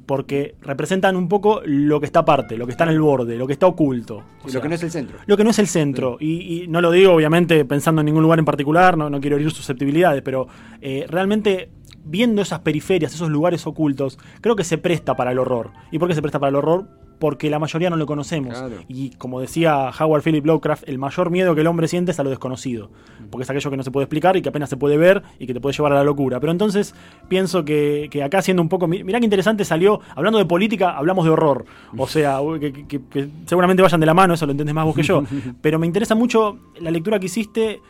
Porque 0.07 0.55
representan 0.61 1.15
un 1.15 1.29
poco 1.29 1.61
lo 1.63 1.99
que 1.99 2.07
está 2.07 2.21
aparte, 2.21 2.57
lo 2.57 2.65
que 2.65 2.71
está 2.71 2.85
en 2.85 2.89
el 2.89 2.99
borde, 2.99 3.37
lo 3.37 3.45
que 3.45 3.53
está 3.53 3.67
oculto. 3.67 4.23
O 4.41 4.45
lo 4.45 4.49
sea, 4.49 4.61
que 4.61 4.67
no 4.67 4.73
es 4.73 4.81
el 4.81 4.89
centro. 4.89 5.19
lo 5.27 5.37
que 5.37 5.43
no 5.43 5.51
es 5.51 5.59
el 5.59 5.67
centro. 5.67 6.17
Y, 6.19 6.63
y 6.63 6.67
no 6.67 6.81
lo 6.81 6.91
digo, 6.91 7.13
obviamente, 7.13 7.63
pensando 7.65 8.01
en 8.01 8.07
ningún 8.07 8.23
lugar 8.23 8.39
en 8.39 8.45
particular, 8.45 8.97
no, 8.97 9.11
no 9.11 9.21
quiero 9.21 9.35
herir 9.35 9.51
susceptibilidades, 9.51 10.23
pero 10.23 10.47
eh, 10.81 11.05
realmente 11.07 11.69
viendo 12.03 12.41
esas 12.41 12.59
periferias, 12.59 13.13
esos 13.13 13.29
lugares 13.29 13.67
ocultos, 13.67 14.17
creo 14.41 14.55
que 14.55 14.63
se 14.63 14.77
presta 14.77 15.15
para 15.15 15.31
el 15.31 15.39
horror. 15.39 15.71
¿Y 15.91 15.99
por 15.99 16.07
qué 16.07 16.15
se 16.15 16.21
presta 16.21 16.39
para 16.39 16.49
el 16.49 16.55
horror? 16.55 16.87
Porque 17.19 17.49
la 17.49 17.59
mayoría 17.59 17.89
no 17.89 17.97
lo 17.97 18.05
conocemos. 18.05 18.57
Claro. 18.57 18.75
Y 18.87 19.09
como 19.11 19.41
decía 19.41 19.89
Howard 19.99 20.23
Philip 20.23 20.45
Lovecraft, 20.45 20.87
el 20.87 20.97
mayor 20.97 21.29
miedo 21.29 21.53
que 21.53 21.61
el 21.61 21.67
hombre 21.67 21.87
siente 21.87 22.11
es 22.11 22.19
a 22.19 22.23
lo 22.23 22.29
desconocido. 22.29 22.89
Porque 23.29 23.43
es 23.43 23.49
aquello 23.49 23.69
que 23.69 23.77
no 23.77 23.83
se 23.83 23.91
puede 23.91 24.05
explicar 24.05 24.37
y 24.37 24.41
que 24.41 24.49
apenas 24.49 24.69
se 24.69 24.77
puede 24.77 24.97
ver 24.97 25.21
y 25.37 25.45
que 25.45 25.53
te 25.53 25.59
puede 25.61 25.75
llevar 25.75 25.91
a 25.91 25.95
la 25.95 26.03
locura. 26.03 26.39
Pero 26.39 26.51
entonces 26.51 26.95
pienso 27.27 27.65
que, 27.65 28.07
que 28.09 28.23
acá 28.23 28.41
siendo 28.41 28.61
un 28.63 28.69
poco... 28.69 28.87
mi- 28.87 29.03
Mirá 29.03 29.19
qué 29.19 29.25
interesante 29.25 29.65
salió, 29.65 29.99
hablando 30.15 30.39
de 30.39 30.45
política, 30.45 30.97
hablamos 30.97 31.25
de 31.25 31.31
horror. 31.31 31.65
O 31.97 32.07
sea, 32.07 32.39
que, 32.59 32.71
que- 32.71 32.87
que- 32.87 33.01
que 33.09 33.27
seguramente 33.45 33.83
vayan 33.83 33.99
de 33.99 34.05
la 34.05 34.13
mano, 34.13 34.33
eso 34.33 34.45
lo 34.45 34.53
entendés 34.53 34.73
más 34.73 34.85
vos 34.85 34.95
que 34.95 35.03
yo. 35.03 35.23
Pero 35.61 35.77
me 35.77 35.85
interesa 35.87 36.15
mucho 36.15 36.57
la 36.79 36.89
lectura 36.91 37.19
que 37.19 37.25
hiciste 37.25 37.81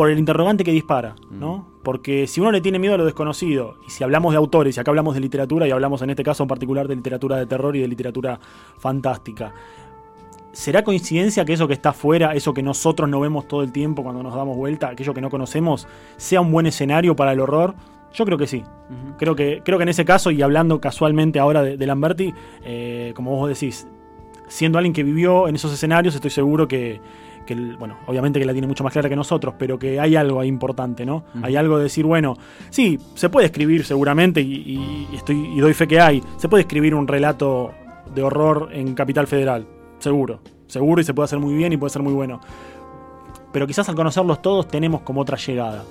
por 0.00 0.10
el 0.10 0.18
interrogante 0.18 0.64
que 0.64 0.72
dispara, 0.72 1.14
¿no? 1.30 1.66
Porque 1.82 2.26
si 2.26 2.40
uno 2.40 2.50
le 2.50 2.62
tiene 2.62 2.78
miedo 2.78 2.94
a 2.94 2.96
lo 2.96 3.04
desconocido, 3.04 3.74
y 3.86 3.90
si 3.90 4.02
hablamos 4.02 4.32
de 4.32 4.38
autores, 4.38 4.74
y 4.74 4.80
acá 4.80 4.90
hablamos 4.90 5.12
de 5.12 5.20
literatura, 5.20 5.68
y 5.68 5.72
hablamos 5.72 6.00
en 6.00 6.08
este 6.08 6.22
caso 6.22 6.42
en 6.42 6.48
particular 6.48 6.88
de 6.88 6.96
literatura 6.96 7.36
de 7.36 7.44
terror 7.44 7.76
y 7.76 7.80
de 7.80 7.86
literatura 7.88 8.40
fantástica, 8.78 9.52
¿será 10.52 10.84
coincidencia 10.84 11.44
que 11.44 11.52
eso 11.52 11.68
que 11.68 11.74
está 11.74 11.90
afuera, 11.90 12.34
eso 12.34 12.54
que 12.54 12.62
nosotros 12.62 13.10
no 13.10 13.20
vemos 13.20 13.46
todo 13.46 13.62
el 13.62 13.72
tiempo 13.72 14.02
cuando 14.02 14.22
nos 14.22 14.34
damos 14.34 14.56
vuelta, 14.56 14.88
aquello 14.88 15.12
que 15.12 15.20
no 15.20 15.28
conocemos, 15.28 15.86
sea 16.16 16.40
un 16.40 16.50
buen 16.50 16.64
escenario 16.64 17.14
para 17.14 17.32
el 17.32 17.40
horror? 17.40 17.74
Yo 18.14 18.24
creo 18.24 18.38
que 18.38 18.46
sí. 18.46 18.62
Creo 19.18 19.36
que, 19.36 19.60
creo 19.62 19.76
que 19.76 19.82
en 19.82 19.90
ese 19.90 20.06
caso, 20.06 20.30
y 20.30 20.40
hablando 20.40 20.80
casualmente 20.80 21.38
ahora 21.38 21.62
de, 21.62 21.76
de 21.76 21.86
Lamberti, 21.86 22.32
eh, 22.64 23.12
como 23.14 23.36
vos 23.36 23.50
decís, 23.50 23.86
siendo 24.48 24.78
alguien 24.78 24.94
que 24.94 25.02
vivió 25.02 25.46
en 25.46 25.56
esos 25.56 25.74
escenarios, 25.74 26.14
estoy 26.14 26.30
seguro 26.30 26.66
que, 26.68 27.02
que 27.50 27.76
bueno, 27.76 27.96
obviamente 28.06 28.38
que 28.38 28.44
la 28.44 28.52
tiene 28.52 28.68
mucho 28.68 28.84
más 28.84 28.92
clara 28.92 29.08
que 29.08 29.16
nosotros, 29.16 29.54
pero 29.58 29.76
que 29.76 29.98
hay 29.98 30.14
algo 30.14 30.38
ahí 30.38 30.46
importante, 30.46 31.04
¿no? 31.04 31.24
Hay 31.42 31.56
algo 31.56 31.78
de 31.78 31.84
decir, 31.84 32.06
bueno, 32.06 32.36
sí, 32.70 32.96
se 33.14 33.28
puede 33.28 33.46
escribir 33.46 33.84
seguramente, 33.84 34.40
y, 34.40 35.08
y 35.10 35.16
estoy, 35.16 35.36
y 35.36 35.58
doy 35.58 35.74
fe 35.74 35.88
que 35.88 36.00
hay, 36.00 36.22
se 36.36 36.48
puede 36.48 36.62
escribir 36.62 36.94
un 36.94 37.08
relato 37.08 37.72
de 38.14 38.22
horror 38.22 38.68
en 38.72 38.94
Capital 38.94 39.26
Federal, 39.26 39.66
seguro, 39.98 40.40
seguro, 40.68 41.00
y 41.00 41.04
se 41.04 41.12
puede 41.12 41.24
hacer 41.24 41.40
muy 41.40 41.54
bien 41.54 41.72
y 41.72 41.76
puede 41.76 41.90
ser 41.90 42.02
muy 42.02 42.12
bueno. 42.12 42.40
Pero 43.52 43.66
quizás 43.66 43.88
al 43.88 43.96
conocerlos 43.96 44.40
todos 44.40 44.68
tenemos 44.68 45.00
como 45.00 45.22
otra 45.22 45.36
llegada. 45.36 45.82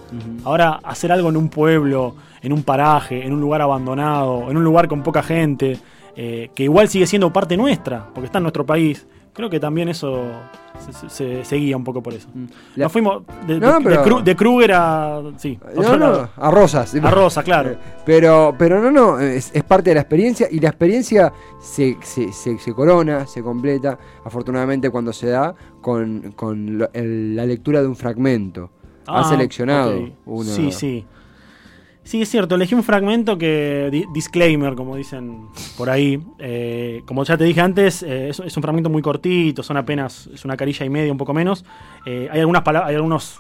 Ahora, 0.46 0.80
hacer 0.82 1.12
algo 1.12 1.28
en 1.28 1.36
un 1.36 1.50
pueblo, 1.50 2.16
en 2.42 2.54
un 2.54 2.64
paraje, 2.64 3.26
en 3.26 3.34
un 3.34 3.42
lugar 3.42 3.62
abandonado, 3.62 4.50
en 4.50 4.56
un 4.56 4.64
lugar 4.64 4.88
con 4.88 5.04
poca 5.04 5.22
gente, 5.22 5.78
eh, 6.16 6.52
que 6.56 6.64
igual 6.64 6.88
sigue 6.88 7.06
siendo 7.06 7.34
parte 7.34 7.58
nuestra, 7.58 8.08
porque 8.14 8.28
está 8.28 8.38
en 8.38 8.44
nuestro 8.44 8.66
país, 8.66 9.06
creo 9.40 9.50
que 9.50 9.60
también 9.62 9.88
eso 9.88 10.26
se, 10.92 11.10
se- 11.10 11.46
se 11.46 11.56
guía 11.56 11.78
un 11.78 11.84
poco 11.86 12.04
por 12.04 12.14
eso. 12.14 12.28
La- 12.76 12.84
Nos 12.86 12.92
fuimos 12.92 13.24
de, 13.48 13.58
No, 13.58 13.80
de- 13.80 13.84
pero- 13.86 14.04
de 14.04 14.10
Kru- 14.12 14.24
de 14.24 14.36
Kruger 14.36 14.72
a. 14.74 15.22
Sí, 15.38 15.58
No, 15.76 15.96
no, 15.98 16.30
a 16.36 16.52
Rosas. 16.52 16.94
A 16.96 17.10
Rosa, 17.12 17.42
claro. 17.42 17.78
Pero, 18.06 18.54
pero 18.60 18.82
no, 18.82 18.92
no, 18.92 19.18
es, 19.20 19.52
es 19.54 19.64
parte 19.64 19.92
de 19.92 19.96
la 19.96 20.02
experiencia 20.02 20.48
y 20.52 20.60
la 20.60 20.68
experiencia 20.70 21.32
se, 21.62 21.98
se, 22.02 22.34
se- 22.34 22.58
se 22.60 22.74
corona, 22.74 23.26
se 23.28 23.42
completa, 23.42 23.98
afortunadamente 24.26 24.90
cuando 24.90 25.14
se 25.14 25.28
da 25.30 25.56
con, 25.82 26.34
con 26.36 26.78
lo- 26.80 26.90
el- 26.92 27.36
la 27.36 27.46
lectura 27.46 27.82
de 27.82 27.88
un 27.88 27.96
fragmento. 27.96 28.72
ha 29.08 29.22
Ah, 29.22 29.24
seleccionado 29.24 30.08
uno. 30.26 30.44
Sí, 30.44 30.72
sí. 30.72 31.06
Sí, 32.04 32.22
es 32.24 32.30
cierto, 32.30 32.56
elegí 32.56 32.74
un 32.74 32.84
fragmento 32.84 33.38
que, 33.38 33.90
di- 33.92 34.06
disclaimer, 34.14 34.74
como 34.74 34.96
dicen 34.96 35.48
por 35.78 35.90
ahí, 35.92 36.20
eh, 36.40 37.02
como 37.06 37.24
ya 37.24 37.38
te 37.38 37.44
dije 37.44 37.62
antes, 37.62 38.02
eh, 38.02 38.30
es, 38.30 38.40
es 38.40 38.58
un 38.58 38.64
fragmento 38.64 38.90
muy 38.90 39.02
cortito, 39.04 39.62
son 39.62 39.78
apenas, 39.78 40.28
es 40.34 40.44
una 40.44 40.58
carilla 40.58 40.86
y 40.86 40.90
media, 40.90 41.12
un 41.12 41.18
poco 41.20 41.34
menos. 41.36 41.66
Eh, 42.08 42.28
hay 42.32 42.40
algunas 42.40 42.64
pala- 42.64 42.86
hay 42.86 42.96
algunos 42.96 43.40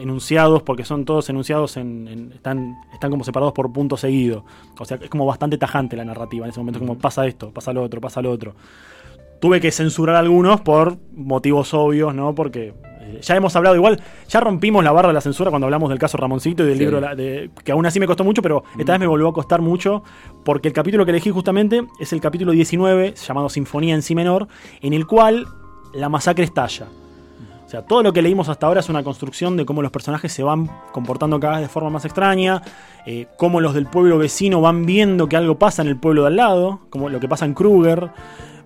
enunciados, 0.00 0.62
porque 0.62 0.84
son 0.84 1.04
todos 1.04 1.28
enunciados, 1.28 1.76
en, 1.76 2.06
en- 2.08 2.32
están, 2.32 2.76
están 2.92 3.10
como 3.10 3.24
separados 3.24 3.52
por 3.52 3.70
punto 3.72 3.96
seguido. 3.96 4.44
O 4.78 4.84
sea, 4.84 4.98
es 5.02 5.10
como 5.10 5.26
bastante 5.26 5.58
tajante 5.58 5.96
la 5.96 6.04
narrativa 6.04 6.46
en 6.46 6.50
ese 6.50 6.60
momento, 6.60 6.78
como 6.78 6.96
pasa 6.96 7.26
esto, 7.26 7.50
pasa 7.50 7.72
lo 7.72 7.82
otro, 7.82 8.00
pasa 8.00 8.22
lo 8.22 8.30
otro. 8.30 8.54
Tuve 9.40 9.60
que 9.60 9.70
censurar 9.72 10.16
algunos 10.16 10.60
por 10.60 10.96
motivos 11.14 11.74
obvios, 11.74 12.14
¿no? 12.14 12.34
Porque 12.34 12.74
ya 13.20 13.36
hemos 13.36 13.54
hablado, 13.56 13.74
igual, 13.76 14.00
ya 14.28 14.40
rompimos 14.40 14.82
la 14.84 14.92
barra 14.92 15.08
de 15.08 15.14
la 15.14 15.20
censura 15.20 15.50
cuando 15.50 15.66
hablamos 15.66 15.88
del 15.90 15.98
caso 15.98 16.16
Ramoncito 16.16 16.62
y 16.64 16.66
del 16.66 16.78
Sí. 16.78 16.84
libro, 16.84 17.00
de- 17.14 17.50
que 17.64 17.72
aún 17.72 17.84
así 17.86 17.98
me 18.00 18.06
costó 18.06 18.24
mucho, 18.24 18.42
pero 18.42 18.64
esta 18.78 18.92
vez 18.92 19.00
me 19.00 19.06
volvió 19.06 19.28
a 19.28 19.32
costar 19.32 19.60
mucho, 19.60 20.02
porque 20.44 20.68
el 20.68 20.74
capítulo 20.74 21.04
que 21.04 21.10
elegí 21.10 21.30
justamente 21.30 21.84
es 22.00 22.12
el 22.12 22.20
capítulo 22.20 22.52
19, 22.52 23.14
llamado 23.14 23.48
Sinfonía 23.48 23.94
en 23.94 24.02
Si 24.02 24.14
menor, 24.14 24.48
en 24.80 24.92
el 24.92 25.06
cual 25.06 25.46
la 25.94 26.08
masacre 26.08 26.44
estalla. 26.44 26.86
O 27.64 27.70
sea, 27.70 27.82
todo 27.82 28.02
lo 28.02 28.14
que 28.14 28.22
leímos 28.22 28.48
hasta 28.48 28.66
ahora 28.66 28.80
es 28.80 28.88
una 28.88 29.02
construcción 29.02 29.58
de 29.58 29.66
cómo 29.66 29.82
los 29.82 29.90
personajes 29.90 30.32
se 30.32 30.42
van 30.42 30.70
comportando 30.90 31.38
cada 31.38 31.54
vez 31.58 31.62
de 31.62 31.68
forma 31.68 31.90
más 31.90 32.06
extraña, 32.06 32.62
eh, 33.04 33.26
cómo 33.36 33.60
los 33.60 33.74
del 33.74 33.84
pueblo 33.84 34.16
vecino 34.16 34.62
van 34.62 34.86
viendo 34.86 35.28
que 35.28 35.36
algo 35.36 35.58
pasa 35.58 35.82
en 35.82 35.88
el 35.88 35.98
pueblo 35.98 36.22
de 36.22 36.28
al 36.28 36.36
lado, 36.36 36.80
como 36.88 37.10
lo 37.10 37.20
que 37.20 37.28
pasa 37.28 37.44
en 37.44 37.52
Kruger, 37.52 38.08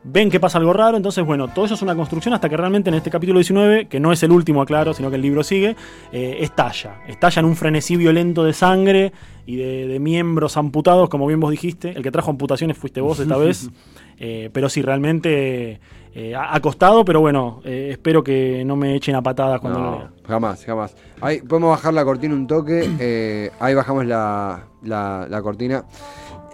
ven 0.05 0.31
que 0.31 0.41
pasa 0.41 0.59
algo 0.59 0.73
raro, 0.73 0.97
entonces 0.97 1.25
bueno, 1.25 1.49
todo 1.49 1.65
eso 1.65 1.75
es 1.75 1.83
una 1.83 1.95
construcción 1.95 2.35
hasta 2.35 2.49
que 2.49 2.57
realmente 2.57 2.89
en 2.91 2.95
este 2.95 3.11
capítulo 3.11 3.39
19, 3.39 3.87
que 3.87 4.01
no 4.01 4.13
es 4.13 4.23
el 4.23 4.33
último, 4.33 4.61
aclaro, 4.63 4.95
sino 4.95 5.11
que 5.11 5.17
el 5.17 5.23
libro 5.23 5.43
sigue, 5.45 5.77
eh, 6.13 6.39
estalla. 6.41 7.03
Estalla 7.07 7.41
en 7.41 7.47
un 7.47 7.55
frenesí 7.57 7.97
violento 7.97 8.43
de 8.45 8.53
sangre 8.53 9.13
y 9.47 9.57
de, 9.57 9.87
de 9.87 9.99
miembros 10.01 10.57
amputados, 10.57 11.09
como 11.09 11.27
bien 11.27 11.39
vos 11.41 11.51
dijiste. 11.51 11.91
El 11.91 12.03
que 12.03 12.11
trajo 12.11 12.31
amputaciones 12.31 12.77
fuiste 12.77 13.01
vos 13.01 13.19
esta 13.21 13.37
vez. 13.37 13.71
Eh, 14.25 14.51
pero 14.53 14.69
sí, 14.69 14.83
realmente 14.83 15.81
eh, 16.15 16.35
ha 16.37 16.61
costado, 16.61 17.05
pero 17.05 17.21
bueno, 17.21 17.61
espero 17.65 18.23
que 18.23 18.63
no 18.65 18.77
me 18.77 18.95
echen 18.95 19.17
a 19.17 19.23
patadas 19.23 19.61
cuando 19.61 19.81
lo 19.81 19.91
No, 19.91 19.99
lea. 19.99 20.11
jamás, 20.29 20.65
jamás. 20.65 20.97
Ahí 21.21 21.41
podemos 21.41 21.71
bajar 21.71 21.93
la 21.93 22.05
cortina 22.05 22.33
un 22.33 22.47
toque. 22.47 23.51
ahí 23.59 23.75
bajamos 23.75 24.07
la, 24.07 24.67
la, 24.85 25.27
la 25.29 25.43
cortina. 25.43 25.85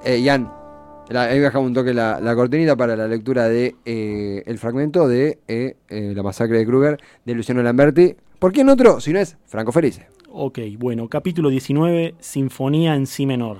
Ian, 0.06 0.50
la- 1.10 1.28
bajamos 1.42 1.68
un 1.68 1.74
toque 1.74 1.94
la, 1.94 2.20
la 2.20 2.34
cortinita 2.34 2.76
para 2.76 2.96
la 2.96 3.06
lectura 3.08 3.48
de 3.48 3.76
eh, 3.84 4.42
el 4.46 4.58
fragmento 4.58 5.08
de 5.08 5.38
eh, 5.48 5.76
eh, 5.88 6.12
La 6.14 6.22
masacre 6.22 6.58
de 6.58 6.66
Kruger 6.66 6.98
de 7.24 7.34
Luciano 7.34 7.62
Lamberti. 7.62 8.14
¿Por 8.38 8.52
quién 8.52 8.68
otro? 8.68 9.00
Si 9.00 9.12
no 9.12 9.18
es 9.18 9.36
Franco 9.46 9.72
Felice. 9.72 10.06
Ok, 10.30 10.58
bueno, 10.78 11.08
capítulo 11.08 11.48
19, 11.48 12.14
Sinfonía 12.20 12.94
en 12.94 13.06
Si 13.06 13.26
menor. 13.26 13.58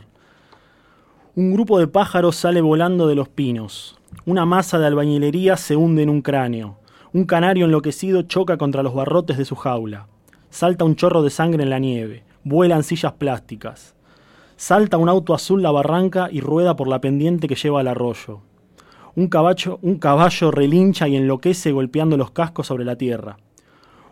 Un 1.34 1.52
grupo 1.52 1.78
de 1.78 1.86
pájaros 1.88 2.36
sale 2.36 2.60
volando 2.60 3.06
de 3.08 3.14
los 3.14 3.28
pinos. 3.28 3.98
Una 4.26 4.44
masa 4.44 4.78
de 4.78 4.86
albañilería 4.86 5.56
se 5.56 5.76
hunde 5.76 6.02
en 6.02 6.10
un 6.10 6.20
cráneo. 6.22 6.78
Un 7.12 7.24
canario 7.24 7.64
enloquecido 7.64 8.22
choca 8.22 8.58
contra 8.58 8.82
los 8.82 8.94
barrotes 8.94 9.38
de 9.38 9.44
su 9.44 9.54
jaula. 9.56 10.08
Salta 10.50 10.84
un 10.84 10.96
chorro 10.96 11.22
de 11.22 11.30
sangre 11.30 11.62
en 11.62 11.70
la 11.70 11.78
nieve. 11.78 12.24
Vuelan 12.44 12.82
sillas 12.82 13.12
plásticas. 13.14 13.94
Salta 14.60 14.96
un 14.96 15.08
auto 15.08 15.34
azul 15.34 15.62
la 15.62 15.70
barranca 15.70 16.30
y 16.32 16.40
rueda 16.40 16.74
por 16.74 16.88
la 16.88 17.00
pendiente 17.00 17.46
que 17.46 17.54
lleva 17.54 17.78
al 17.78 17.86
arroyo. 17.86 18.40
Un 19.14 19.28
caballo, 19.28 19.78
un 19.82 19.98
caballo 19.98 20.50
relincha 20.50 21.06
y 21.06 21.14
enloquece 21.14 21.70
golpeando 21.70 22.16
los 22.16 22.32
cascos 22.32 22.66
sobre 22.66 22.84
la 22.84 22.96
tierra. 22.96 23.36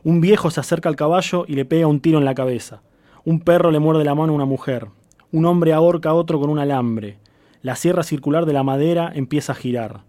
Un 0.04 0.20
viejo 0.20 0.52
se 0.52 0.60
acerca 0.60 0.88
al 0.88 0.94
caballo 0.94 1.46
y 1.48 1.54
le 1.54 1.64
pega 1.64 1.88
un 1.88 1.98
tiro 1.98 2.18
en 2.18 2.24
la 2.24 2.36
cabeza. 2.36 2.80
Un 3.24 3.40
perro 3.40 3.72
le 3.72 3.80
muerde 3.80 4.04
la 4.04 4.14
mano 4.14 4.34
a 4.34 4.36
una 4.36 4.44
mujer. 4.44 4.86
Un 5.32 5.46
hombre 5.46 5.72
ahorca 5.72 6.10
a 6.10 6.14
otro 6.14 6.38
con 6.38 6.48
un 6.48 6.60
alambre. 6.60 7.18
La 7.60 7.74
sierra 7.74 8.04
circular 8.04 8.46
de 8.46 8.52
la 8.52 8.62
madera 8.62 9.10
empieza 9.12 9.50
a 9.50 9.56
girar. 9.56 10.04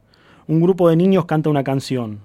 Un 0.47 0.62
grupo 0.62 0.88
de 0.88 0.97
niños 0.97 1.26
canta 1.26 1.50
una 1.50 1.63
canción. 1.63 2.19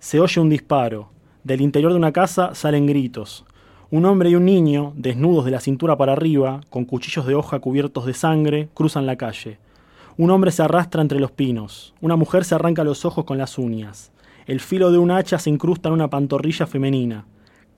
Se 0.00 0.20
oye 0.20 0.38
un 0.38 0.50
disparo. 0.50 1.08
Del 1.44 1.62
interior 1.62 1.92
de 1.92 1.98
una 1.98 2.12
casa 2.12 2.54
salen 2.54 2.84
gritos. 2.84 3.46
Un 3.94 4.06
hombre 4.06 4.28
y 4.30 4.34
un 4.34 4.44
niño, 4.44 4.92
desnudos 4.96 5.44
de 5.44 5.52
la 5.52 5.60
cintura 5.60 5.96
para 5.96 6.14
arriba, 6.14 6.62
con 6.68 6.84
cuchillos 6.84 7.26
de 7.26 7.36
hoja 7.36 7.60
cubiertos 7.60 8.06
de 8.06 8.12
sangre, 8.12 8.68
cruzan 8.74 9.06
la 9.06 9.14
calle. 9.14 9.58
Un 10.16 10.32
hombre 10.32 10.50
se 10.50 10.64
arrastra 10.64 11.00
entre 11.00 11.20
los 11.20 11.30
pinos. 11.30 11.94
Una 12.00 12.16
mujer 12.16 12.44
se 12.44 12.56
arranca 12.56 12.82
los 12.82 13.04
ojos 13.04 13.24
con 13.24 13.38
las 13.38 13.56
uñas. 13.56 14.10
El 14.46 14.58
filo 14.58 14.90
de 14.90 14.98
un 14.98 15.12
hacha 15.12 15.38
se 15.38 15.48
incrusta 15.48 15.90
en 15.90 15.92
una 15.92 16.10
pantorrilla 16.10 16.66
femenina. 16.66 17.24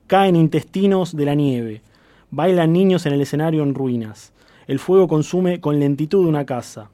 Caen 0.07 0.35
intestinos 0.35 1.15
de 1.15 1.23
la 1.23 1.35
nieve. 1.35 1.83
Bailan 2.31 2.73
niños 2.73 3.05
en 3.05 3.13
el 3.13 3.21
escenario 3.21 3.61
en 3.61 3.75
ruinas. 3.75 4.33
El 4.65 4.79
fuego 4.79 5.07
consume 5.07 5.61
con 5.61 5.79
lentitud 5.79 6.25
una 6.25 6.47
casa. 6.47 6.89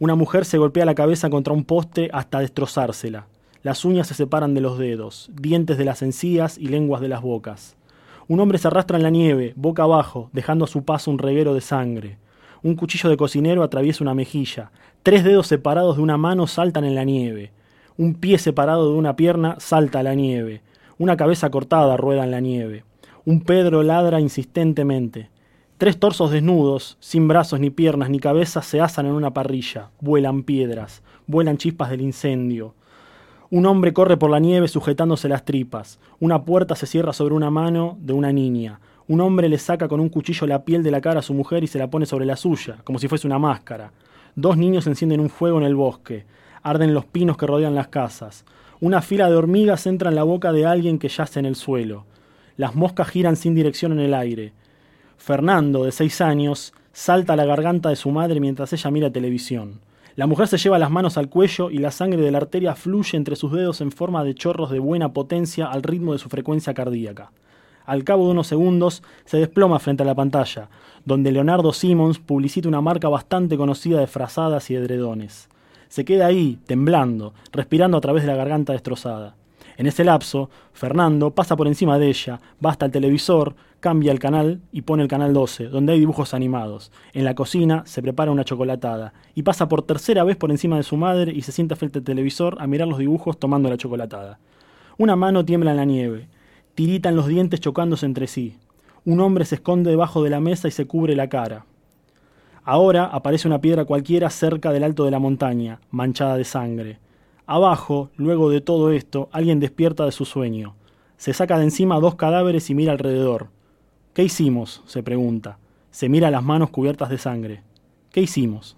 Una 0.00 0.16
mujer 0.16 0.44
se 0.44 0.58
golpea 0.58 0.84
la 0.84 0.96
cabeza 0.96 1.30
contra 1.30 1.54
un 1.54 1.62
poste 1.62 2.10
hasta 2.12 2.40
destrozársela. 2.40 3.28
Las 3.62 3.84
uñas 3.84 4.08
se 4.08 4.14
separan 4.14 4.54
de 4.54 4.60
los 4.60 4.76
dedos, 4.76 5.30
dientes 5.40 5.78
de 5.78 5.84
las 5.84 6.02
encías 6.02 6.58
y 6.58 6.66
lenguas 6.66 7.00
de 7.00 7.06
las 7.06 7.22
bocas. 7.22 7.75
Un 8.28 8.40
hombre 8.40 8.58
se 8.58 8.66
arrastra 8.66 8.96
en 8.96 9.04
la 9.04 9.10
nieve, 9.10 9.52
boca 9.54 9.84
abajo, 9.84 10.30
dejando 10.32 10.64
a 10.64 10.68
su 10.68 10.84
paso 10.84 11.12
un 11.12 11.18
reguero 11.18 11.54
de 11.54 11.60
sangre. 11.60 12.18
Un 12.64 12.74
cuchillo 12.74 13.08
de 13.08 13.16
cocinero 13.16 13.62
atraviesa 13.62 14.02
una 14.02 14.14
mejilla. 14.14 14.72
Tres 15.04 15.22
dedos 15.22 15.46
separados 15.46 15.96
de 15.96 16.02
una 16.02 16.16
mano 16.16 16.48
saltan 16.48 16.84
en 16.84 16.96
la 16.96 17.04
nieve. 17.04 17.52
Un 17.96 18.14
pie 18.14 18.38
separado 18.38 18.90
de 18.90 18.98
una 18.98 19.14
pierna 19.14 19.54
salta 19.60 20.00
a 20.00 20.02
la 20.02 20.14
nieve. 20.14 20.62
Una 20.98 21.16
cabeza 21.16 21.50
cortada 21.50 21.96
rueda 21.96 22.24
en 22.24 22.32
la 22.32 22.40
nieve. 22.40 22.82
Un 23.24 23.42
Pedro 23.42 23.84
ladra 23.84 24.20
insistentemente. 24.20 25.30
Tres 25.78 26.00
torsos 26.00 26.32
desnudos, 26.32 26.96
sin 26.98 27.28
brazos 27.28 27.60
ni 27.60 27.70
piernas 27.70 28.10
ni 28.10 28.18
cabezas, 28.18 28.66
se 28.66 28.80
asan 28.80 29.06
en 29.06 29.12
una 29.12 29.34
parrilla. 29.34 29.90
Vuelan 30.00 30.42
piedras, 30.42 31.04
vuelan 31.28 31.58
chispas 31.58 31.90
del 31.90 32.00
incendio. 32.00 32.74
Un 33.48 33.64
hombre 33.66 33.92
corre 33.92 34.16
por 34.16 34.28
la 34.30 34.40
nieve 34.40 34.66
sujetándose 34.66 35.28
las 35.28 35.44
tripas. 35.44 36.00
Una 36.18 36.44
puerta 36.44 36.74
se 36.74 36.86
cierra 36.86 37.12
sobre 37.12 37.34
una 37.34 37.48
mano 37.48 37.96
de 38.00 38.12
una 38.12 38.32
niña. 38.32 38.80
Un 39.06 39.20
hombre 39.20 39.48
le 39.48 39.58
saca 39.58 39.86
con 39.86 40.00
un 40.00 40.08
cuchillo 40.08 40.48
la 40.48 40.64
piel 40.64 40.82
de 40.82 40.90
la 40.90 41.00
cara 41.00 41.20
a 41.20 41.22
su 41.22 41.32
mujer 41.32 41.62
y 41.62 41.68
se 41.68 41.78
la 41.78 41.88
pone 41.88 42.06
sobre 42.06 42.26
la 42.26 42.34
suya, 42.34 42.78
como 42.82 42.98
si 42.98 43.06
fuese 43.06 43.28
una 43.28 43.38
máscara. 43.38 43.92
Dos 44.34 44.56
niños 44.56 44.88
encienden 44.88 45.20
un 45.20 45.30
fuego 45.30 45.58
en 45.58 45.64
el 45.64 45.76
bosque. 45.76 46.26
Arden 46.64 46.92
los 46.92 47.04
pinos 47.04 47.36
que 47.36 47.46
rodean 47.46 47.76
las 47.76 47.86
casas. 47.86 48.44
Una 48.80 49.00
fila 49.00 49.30
de 49.30 49.36
hormigas 49.36 49.86
entra 49.86 50.10
en 50.10 50.16
la 50.16 50.24
boca 50.24 50.52
de 50.52 50.66
alguien 50.66 50.98
que 50.98 51.08
yace 51.08 51.38
en 51.38 51.46
el 51.46 51.54
suelo. 51.54 52.04
Las 52.56 52.74
moscas 52.74 53.08
giran 53.08 53.36
sin 53.36 53.54
dirección 53.54 53.92
en 53.92 54.00
el 54.00 54.14
aire. 54.14 54.54
Fernando, 55.18 55.84
de 55.84 55.92
seis 55.92 56.20
años, 56.20 56.74
salta 56.92 57.34
a 57.34 57.36
la 57.36 57.44
garganta 57.44 57.90
de 57.90 57.96
su 57.96 58.10
madre 58.10 58.40
mientras 58.40 58.72
ella 58.72 58.90
mira 58.90 59.10
televisión. 59.10 59.85
La 60.16 60.26
mujer 60.26 60.48
se 60.48 60.56
lleva 60.56 60.78
las 60.78 60.90
manos 60.90 61.18
al 61.18 61.28
cuello 61.28 61.70
y 61.70 61.76
la 61.76 61.90
sangre 61.90 62.22
de 62.22 62.30
la 62.30 62.38
arteria 62.38 62.74
fluye 62.74 63.18
entre 63.18 63.36
sus 63.36 63.52
dedos 63.52 63.82
en 63.82 63.92
forma 63.92 64.24
de 64.24 64.34
chorros 64.34 64.70
de 64.70 64.78
buena 64.78 65.12
potencia 65.12 65.66
al 65.66 65.82
ritmo 65.82 66.14
de 66.14 66.18
su 66.18 66.30
frecuencia 66.30 66.72
cardíaca. 66.72 67.32
Al 67.84 68.02
cabo 68.02 68.24
de 68.24 68.30
unos 68.30 68.46
segundos, 68.46 69.02
se 69.26 69.36
desploma 69.36 69.78
frente 69.78 70.04
a 70.04 70.06
la 70.06 70.14
pantalla, 70.14 70.70
donde 71.04 71.32
Leonardo 71.32 71.70
Simmons 71.74 72.18
publicita 72.18 72.66
una 72.66 72.80
marca 72.80 73.10
bastante 73.10 73.58
conocida 73.58 74.00
de 74.00 74.06
frazadas 74.06 74.70
y 74.70 74.74
edredones. 74.74 75.50
Se 75.88 76.06
queda 76.06 76.24
ahí, 76.24 76.58
temblando, 76.66 77.34
respirando 77.52 77.98
a 77.98 78.00
través 78.00 78.22
de 78.22 78.28
la 78.28 78.36
garganta 78.36 78.72
destrozada. 78.72 79.36
En 79.76 79.86
ese 79.86 80.02
lapso, 80.02 80.48
Fernando 80.72 81.32
pasa 81.32 81.56
por 81.56 81.66
encima 81.66 81.98
de 81.98 82.08
ella, 82.08 82.40
va 82.64 82.70
hasta 82.70 82.86
el 82.86 82.92
televisor, 82.92 83.54
cambia 83.80 84.12
el 84.12 84.18
canal 84.18 84.60
y 84.72 84.82
pone 84.82 85.02
el 85.02 85.08
canal 85.08 85.32
12, 85.32 85.68
donde 85.68 85.92
hay 85.92 86.00
dibujos 86.00 86.34
animados. 86.34 86.92
En 87.12 87.24
la 87.24 87.34
cocina 87.34 87.82
se 87.86 88.02
prepara 88.02 88.30
una 88.30 88.44
chocolatada 88.44 89.12
y 89.34 89.42
pasa 89.42 89.68
por 89.68 89.82
tercera 89.82 90.24
vez 90.24 90.36
por 90.36 90.50
encima 90.50 90.76
de 90.76 90.82
su 90.82 90.96
madre 90.96 91.32
y 91.32 91.42
se 91.42 91.52
sienta 91.52 91.76
frente 91.76 91.98
al 91.98 92.04
televisor 92.04 92.56
a 92.60 92.66
mirar 92.66 92.88
los 92.88 92.98
dibujos 92.98 93.38
tomando 93.38 93.68
la 93.68 93.76
chocolatada. 93.76 94.38
Una 94.98 95.16
mano 95.16 95.44
tiembla 95.44 95.72
en 95.72 95.76
la 95.76 95.84
nieve, 95.84 96.28
tiritan 96.74 97.16
los 97.16 97.26
dientes 97.26 97.60
chocándose 97.60 98.06
entre 98.06 98.26
sí. 98.26 98.58
Un 99.04 99.20
hombre 99.20 99.44
se 99.44 99.56
esconde 99.56 99.90
debajo 99.90 100.22
de 100.22 100.30
la 100.30 100.40
mesa 100.40 100.68
y 100.68 100.72
se 100.72 100.86
cubre 100.86 101.14
la 101.14 101.28
cara. 101.28 101.66
Ahora 102.64 103.04
aparece 103.04 103.46
una 103.46 103.60
piedra 103.60 103.84
cualquiera 103.84 104.28
cerca 104.30 104.72
del 104.72 104.82
alto 104.82 105.04
de 105.04 105.12
la 105.12 105.20
montaña, 105.20 105.80
manchada 105.90 106.36
de 106.36 106.44
sangre. 106.44 106.98
Abajo, 107.46 108.10
luego 108.16 108.50
de 108.50 108.60
todo 108.60 108.90
esto, 108.90 109.28
alguien 109.30 109.60
despierta 109.60 110.04
de 110.04 110.10
su 110.10 110.24
sueño. 110.24 110.74
Se 111.16 111.32
saca 111.32 111.58
de 111.58 111.64
encima 111.64 112.00
dos 112.00 112.16
cadáveres 112.16 112.68
y 112.68 112.74
mira 112.74 112.90
alrededor. 112.90 113.50
¿Qué 114.16 114.24
hicimos? 114.24 114.82
se 114.86 115.02
pregunta. 115.02 115.58
Se 115.90 116.08
mira 116.08 116.30
las 116.30 116.42
manos 116.42 116.70
cubiertas 116.70 117.10
de 117.10 117.18
sangre. 117.18 117.62
¿Qué 118.10 118.22
hicimos? 118.22 118.74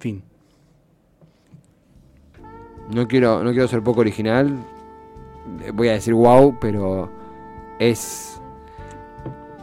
Fin. 0.00 0.24
No 2.92 3.06
quiero, 3.06 3.44
no 3.44 3.52
quiero 3.52 3.68
ser 3.68 3.84
poco 3.84 4.00
original. 4.00 4.52
Voy 5.74 5.90
a 5.90 5.92
decir 5.92 6.12
wow, 6.12 6.58
pero 6.60 7.08
es. 7.78 8.40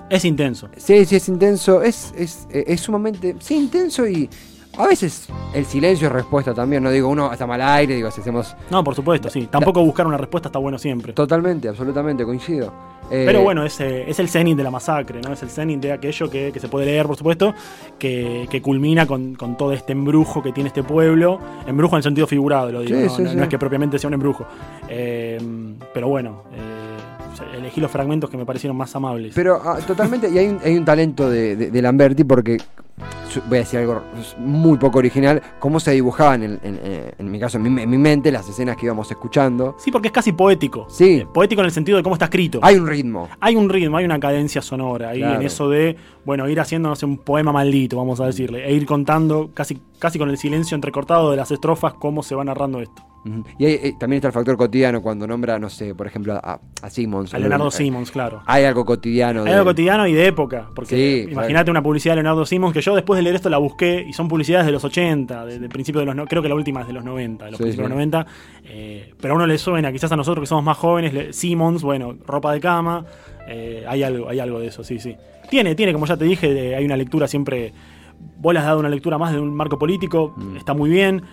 Es 0.09 0.23
intenso. 0.23 0.69
Sí, 0.77 1.03
sí, 1.03 1.17
es 1.17 1.27
intenso. 1.27 1.81
Es, 1.81 2.13
es, 2.15 2.47
es 2.49 2.79
sumamente. 2.79 3.35
Sí, 3.39 3.57
intenso 3.57 4.07
y. 4.07 4.29
A 4.77 4.87
veces 4.87 5.27
el 5.53 5.65
silencio 5.65 6.07
es 6.07 6.13
respuesta 6.13 6.53
también, 6.53 6.83
no 6.83 6.91
digo 6.91 7.07
uno 7.09 7.31
está 7.31 7.45
mal 7.47 7.61
aire, 7.61 7.95
digo, 7.95 8.11
si 8.11 8.21
hacemos. 8.21 8.55
No, 8.69 8.83
por 8.83 8.93
supuesto, 8.95 9.29
sí. 9.29 9.47
Tampoco 9.49 9.83
buscar 9.83 10.05
una 10.07 10.17
respuesta 10.17 10.49
está 10.49 10.59
bueno 10.59 10.77
siempre. 10.77 11.13
Totalmente, 11.13 11.69
absolutamente, 11.69 12.25
coincido. 12.25 12.73
Eh, 13.11 13.23
Pero 13.27 13.41
bueno, 13.43 13.63
es, 13.63 13.79
eh, 13.81 14.03
es 14.09 14.19
el 14.19 14.27
cenit 14.29 14.57
de 14.57 14.63
la 14.63 14.71
masacre, 14.71 15.21
¿no? 15.21 15.31
Es 15.31 15.43
el 15.43 15.49
cenit 15.49 15.79
de 15.79 15.91
aquello 15.91 16.29
que, 16.29 16.51
que 16.51 16.59
se 16.59 16.67
puede 16.67 16.87
leer, 16.87 17.05
por 17.05 17.15
supuesto, 17.15 17.53
que, 17.99 18.47
que 18.49 18.61
culmina 18.63 19.05
con, 19.05 19.35
con 19.35 19.55
todo 19.55 19.73
este 19.73 19.93
embrujo 19.93 20.41
que 20.41 20.51
tiene 20.51 20.69
este 20.69 20.81
pueblo. 20.83 21.39
Embrujo 21.67 21.95
en 21.95 21.97
el 21.97 22.03
sentido 22.03 22.25
figurado, 22.25 22.71
lo 22.71 22.81
digo, 22.81 22.97
Sí, 22.99 23.03
¿no? 23.05 23.09
sí, 23.15 23.21
No- 23.23 23.29
sí. 23.29 23.35
no 23.37 23.43
es 23.43 23.49
que 23.49 23.59
propiamente 23.59 23.99
sea 23.99 24.07
un 24.07 24.15
embrujo. 24.15 24.45
Eh, 24.89 25.37
pero 25.93 26.07
bueno, 26.07 26.43
eh, 26.53 27.57
elegí 27.59 27.79
los 27.79 27.91
fragmentos 27.91 28.29
que 28.29 28.37
me 28.37 28.45
parecieron 28.45 28.75
más 28.75 28.95
amables. 28.95 29.33
Pero 29.35 29.61
ah, 29.63 29.77
totalmente, 29.85 30.29
y 30.29 30.37
hay 30.39 30.47
un, 30.47 30.59
hay 30.63 30.75
un 30.75 30.83
talento 30.85 31.29
de, 31.29 31.55
de- 31.55 31.69
de 31.71 31.81
Lamberti 31.83 32.23
porque, 32.23 32.57
voy 33.49 33.57
a 33.57 33.61
decir 33.61 33.79
algo 33.79 34.01
muy 34.37 34.77
poco 34.77 34.99
original, 34.99 35.41
cómo 35.59 35.79
se 35.79 35.91
dibujaban, 35.91 36.43
en, 36.43 36.51
en- 36.63 36.79
eh, 36.81 37.11
en 37.17 37.29
mi 37.31 37.39
caso, 37.39 37.57
en 37.57 37.63
mi, 37.73 37.81
en 37.81 37.89
mi 37.89 37.97
mente, 37.97 38.31
las 38.31 38.47
escenas 38.47 38.77
que 38.77 38.85
íbamos 38.85 39.09
escuchando. 39.11 39.75
Sí, 39.77 39.91
porque 39.91 40.07
es 40.07 40.13
casi 40.13 40.31
poético. 40.31 40.87
Sí. 40.89 41.19
Eh, 41.21 41.27
poético 41.33 41.61
en 41.61 41.65
el 41.65 41.71
sentido 41.71 41.97
de 41.97 42.03
cómo 42.03 42.15
está 42.15 42.25
escrito. 42.25 42.59
Hay 42.61 42.75
un 42.77 42.87
ritmo. 42.87 43.27
Hay 43.41 43.55
un 43.55 43.69
ritmo, 43.69 43.97
hay 43.97 44.05
una 44.05 44.19
cadencia 44.19 44.61
sonora 44.61 45.09
ahí 45.09 45.19
Claro. 45.19 45.39
en 45.41 45.45
eso 45.45 45.69
de, 45.69 45.97
bueno, 46.23 46.47
ir 46.47 46.59
haciendo, 46.59 46.89
no 46.89 46.95
sé, 46.95 47.05
un 47.05 47.17
poema 47.17 47.51
maldito, 47.51 47.97
vamos 47.97 48.19
a 48.21 48.25
decirle, 48.27 48.65
e 48.65 48.73
ir 48.73 48.85
contando 48.85 49.51
casi, 49.53 49.81
casi 49.99 50.17
con 50.17 50.29
el 50.29 50.37
silencio 50.37 50.75
entrecortado 50.75 51.31
de 51.31 51.37
las 51.37 51.51
estrofas 51.51 51.93
cómo 51.95 52.23
se 52.23 52.35
va 52.35 52.43
narrando 52.45 52.79
esto. 52.79 53.03
Y 53.57 53.65
hay- 53.65 53.79
eh, 53.81 53.95
también 53.99 54.17
está 54.19 54.27
el 54.27 54.33
factor 54.35 54.55
cotidiano 54.55 55.01
cuando 55.01 55.25
nombra, 55.25 55.57
no 55.57 55.67
sé, 55.67 55.95
por 55.95 56.05
ejemplo, 56.05 56.33
a, 56.35 56.59
a 56.83 56.89
Simmons. 56.91 57.33
A 57.33 57.39
Leonardo 57.39 57.71
Simmons, 57.71 58.11
claro. 58.11 58.43
Hay 58.45 58.65
algo 58.65 58.85
cotidiano. 58.85 59.39
Hay 59.39 59.45
de- 59.47 59.53
algo 59.53 59.65
cotidiano 59.71 60.05
y 60.05 60.13
de 60.13 60.27
época, 60.27 60.69
porque 60.75 60.95
Sí, 61.25 61.31
imagínate 61.31 61.71
una 61.71 61.81
publicidad 61.81 62.11
de 62.13 62.17
Leonardo 62.21 62.45
Simmons 62.45 62.71
que 62.71 62.83
yo 62.85 62.95
después 62.95 63.17
de 63.17 63.23
leer 63.23 63.35
esto 63.35 63.49
la 63.49 63.57
busqué 63.57 64.05
y 64.07 64.13
son 64.13 64.27
publicidades 64.27 64.65
de 64.65 64.71
los 64.71 64.83
80, 64.83 65.45
de, 65.45 65.59
de 65.59 65.69
principios 65.69 66.01
de 66.03 66.05
los 66.05 66.15
no- 66.15 66.25
creo 66.27 66.41
que 66.41 66.49
la 66.49 66.55
última 66.55 66.81
es 66.81 66.87
de 66.87 66.93
los 66.93 67.03
90, 67.03 67.45
de 67.45 67.51
los 67.51 67.57
Sí, 67.57 67.63
principios 67.63 67.89
de 67.89 67.95
sí. 67.95 67.99
los 68.05 68.15
90, 68.15 68.27
eh, 68.65 69.13
pero 69.19 69.33
a 69.33 69.37
uno 69.37 69.47
le 69.47 69.57
suena, 69.57 69.91
quizás 69.91 70.11
a 70.11 70.15
nosotros 70.15 70.43
que 70.43 70.47
somos 70.47 70.63
más 70.63 70.77
jóvenes, 70.77 71.13
le- 71.13 71.33
Simmons, 71.33 71.81
bueno, 71.83 72.15
ropa 72.25 72.53
de 72.53 72.59
cama, 72.59 73.05
eh, 73.47 73.83
hay 73.87 74.03
algo, 74.03 74.29
hay 74.29 74.39
algo 74.39 74.59
de 74.59 74.67
eso, 74.67 74.83
sí, 74.83 74.99
sí. 74.99 75.15
Tiene, 75.49 75.73
tiene, 75.75 75.93
como 75.93 76.05
ya 76.05 76.15
te 76.17 76.25
dije, 76.25 76.53
de- 76.53 76.75
hay 76.75 76.85
una 76.85 76.97
lectura 76.97 77.27
siempre, 77.27 77.73
vos 78.37 78.53
le 78.53 78.59
has 78.59 78.65
dado 78.65 78.79
una 78.79 78.89
lectura 78.89 79.17
más 79.17 79.33
de 79.33 79.39
un 79.39 79.53
marco 79.53 79.77
político, 79.79 80.33
Mm. 80.37 80.57
está 80.57 80.73
muy 80.73 80.89
bien. 80.89 81.23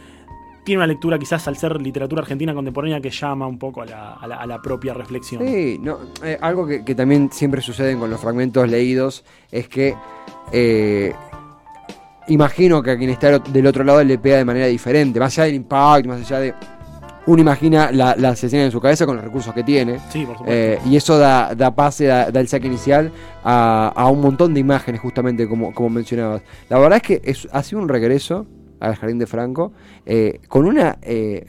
Tiene 0.64 0.78
una 0.78 0.86
lectura 0.86 1.18
quizás 1.18 1.48
al 1.48 1.56
ser 1.56 1.82
literatura 1.82 2.22
argentina 2.22 2.54
contemporánea 2.54 3.00
que 3.00 3.10
llama 3.10 3.48
un 3.48 3.58
poco 3.58 3.82
a 3.82 3.86
la, 3.86 4.12
a 4.12 4.26
la- 4.28 4.36
a 4.36 4.46
la 4.46 4.62
propia 4.62 4.94
reflexión. 4.94 5.42
Sí, 5.44 5.76
no, 5.82 5.98
eh, 6.24 6.38
algo 6.40 6.66
que, 6.68 6.84
que 6.84 6.94
también 6.94 7.30
siempre 7.32 7.60
sucede 7.60 7.98
con 7.98 8.10
los 8.10 8.20
fragmentos 8.20 8.68
leídos 8.68 9.24
es 9.50 9.66
que 9.68 9.94
eh, 10.52 11.14
imagino 12.28 12.82
que 12.82 12.90
a 12.92 12.98
quien 12.98 13.10
está 13.10 13.38
del 13.38 13.66
otro 13.66 13.84
lado 13.84 14.02
le 14.04 14.18
pega 14.18 14.36
de 14.36 14.44
manera 14.44 14.66
diferente, 14.66 15.18
más 15.18 15.36
allá 15.38 15.46
del 15.46 15.54
impacto, 15.56 16.08
más 16.08 16.20
allá 16.20 16.38
de 16.38 16.54
uno 17.24 17.40
imagina 17.40 17.92
la, 17.92 18.16
las 18.16 18.42
escenas 18.42 18.66
en 18.66 18.72
su 18.72 18.80
cabeza 18.80 19.06
con 19.06 19.14
los 19.14 19.24
recursos 19.24 19.54
que 19.54 19.62
tiene. 19.62 20.00
Sí, 20.10 20.26
por 20.26 20.38
supuesto. 20.38 20.44
Eh, 20.48 20.80
y 20.86 20.96
eso 20.96 21.18
da, 21.18 21.54
da 21.54 21.72
pase, 21.72 22.06
da, 22.06 22.30
da 22.32 22.40
el 22.40 22.48
saque 22.48 22.66
inicial 22.66 23.12
a, 23.44 23.92
a 23.94 24.08
un 24.08 24.20
montón 24.20 24.54
de 24.54 24.60
imágenes, 24.60 25.00
justamente 25.00 25.46
como, 25.46 25.72
como 25.72 25.88
mencionabas. 25.88 26.42
La 26.68 26.78
verdad 26.78 26.96
es 26.96 27.02
que 27.02 27.20
es, 27.22 27.48
ha 27.52 27.62
sido 27.62 27.80
un 27.80 27.88
regreso 27.88 28.46
al 28.80 28.96
Jardín 28.96 29.20
de 29.20 29.26
Franco 29.26 29.72
eh, 30.04 30.40
con 30.48 30.66
una... 30.66 30.98
eh, 31.02 31.46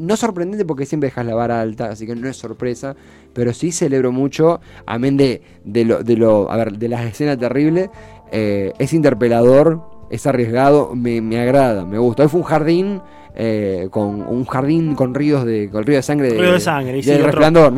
no 0.00 0.16
sorprendente 0.16 0.64
porque 0.64 0.86
siempre 0.86 1.08
dejas 1.08 1.26
la 1.26 1.34
vara 1.34 1.60
alta, 1.60 1.90
así 1.90 2.06
que 2.06 2.16
no 2.16 2.26
es 2.26 2.38
sorpresa, 2.38 2.96
pero 3.34 3.52
sí 3.52 3.70
celebro 3.70 4.12
mucho, 4.12 4.62
amén 4.86 5.18
de, 5.18 5.42
de, 5.62 5.84
lo, 5.84 6.02
de, 6.02 6.16
lo, 6.16 6.50
a 6.50 6.56
ver, 6.56 6.78
de 6.78 6.88
las 6.88 7.04
escenas 7.04 7.36
terribles, 7.36 7.90
eh, 8.32 8.72
es 8.78 8.92
interpelador, 8.92 9.82
es 10.10 10.26
arriesgado, 10.26 10.94
me, 10.94 11.20
me 11.20 11.40
agrada, 11.40 11.84
me 11.84 11.98
gusta. 11.98 12.22
Hoy 12.24 12.28
fue 12.28 12.40
un 12.40 12.46
jardín 12.46 13.00
eh, 13.40 13.88
con 13.90 14.22
un 14.22 14.44
jardín 14.46 14.94
con 14.96 15.14
ríos 15.14 15.44
de 15.44 15.70
con 15.70 15.84
río 15.84 15.96
de 15.96 16.02
sangre 16.02 16.30
Río 16.30 16.52
de 16.52 16.60
sangre, 16.60 16.98
y 16.98 17.02
sí, 17.04 17.16
resplandor. 17.18 17.74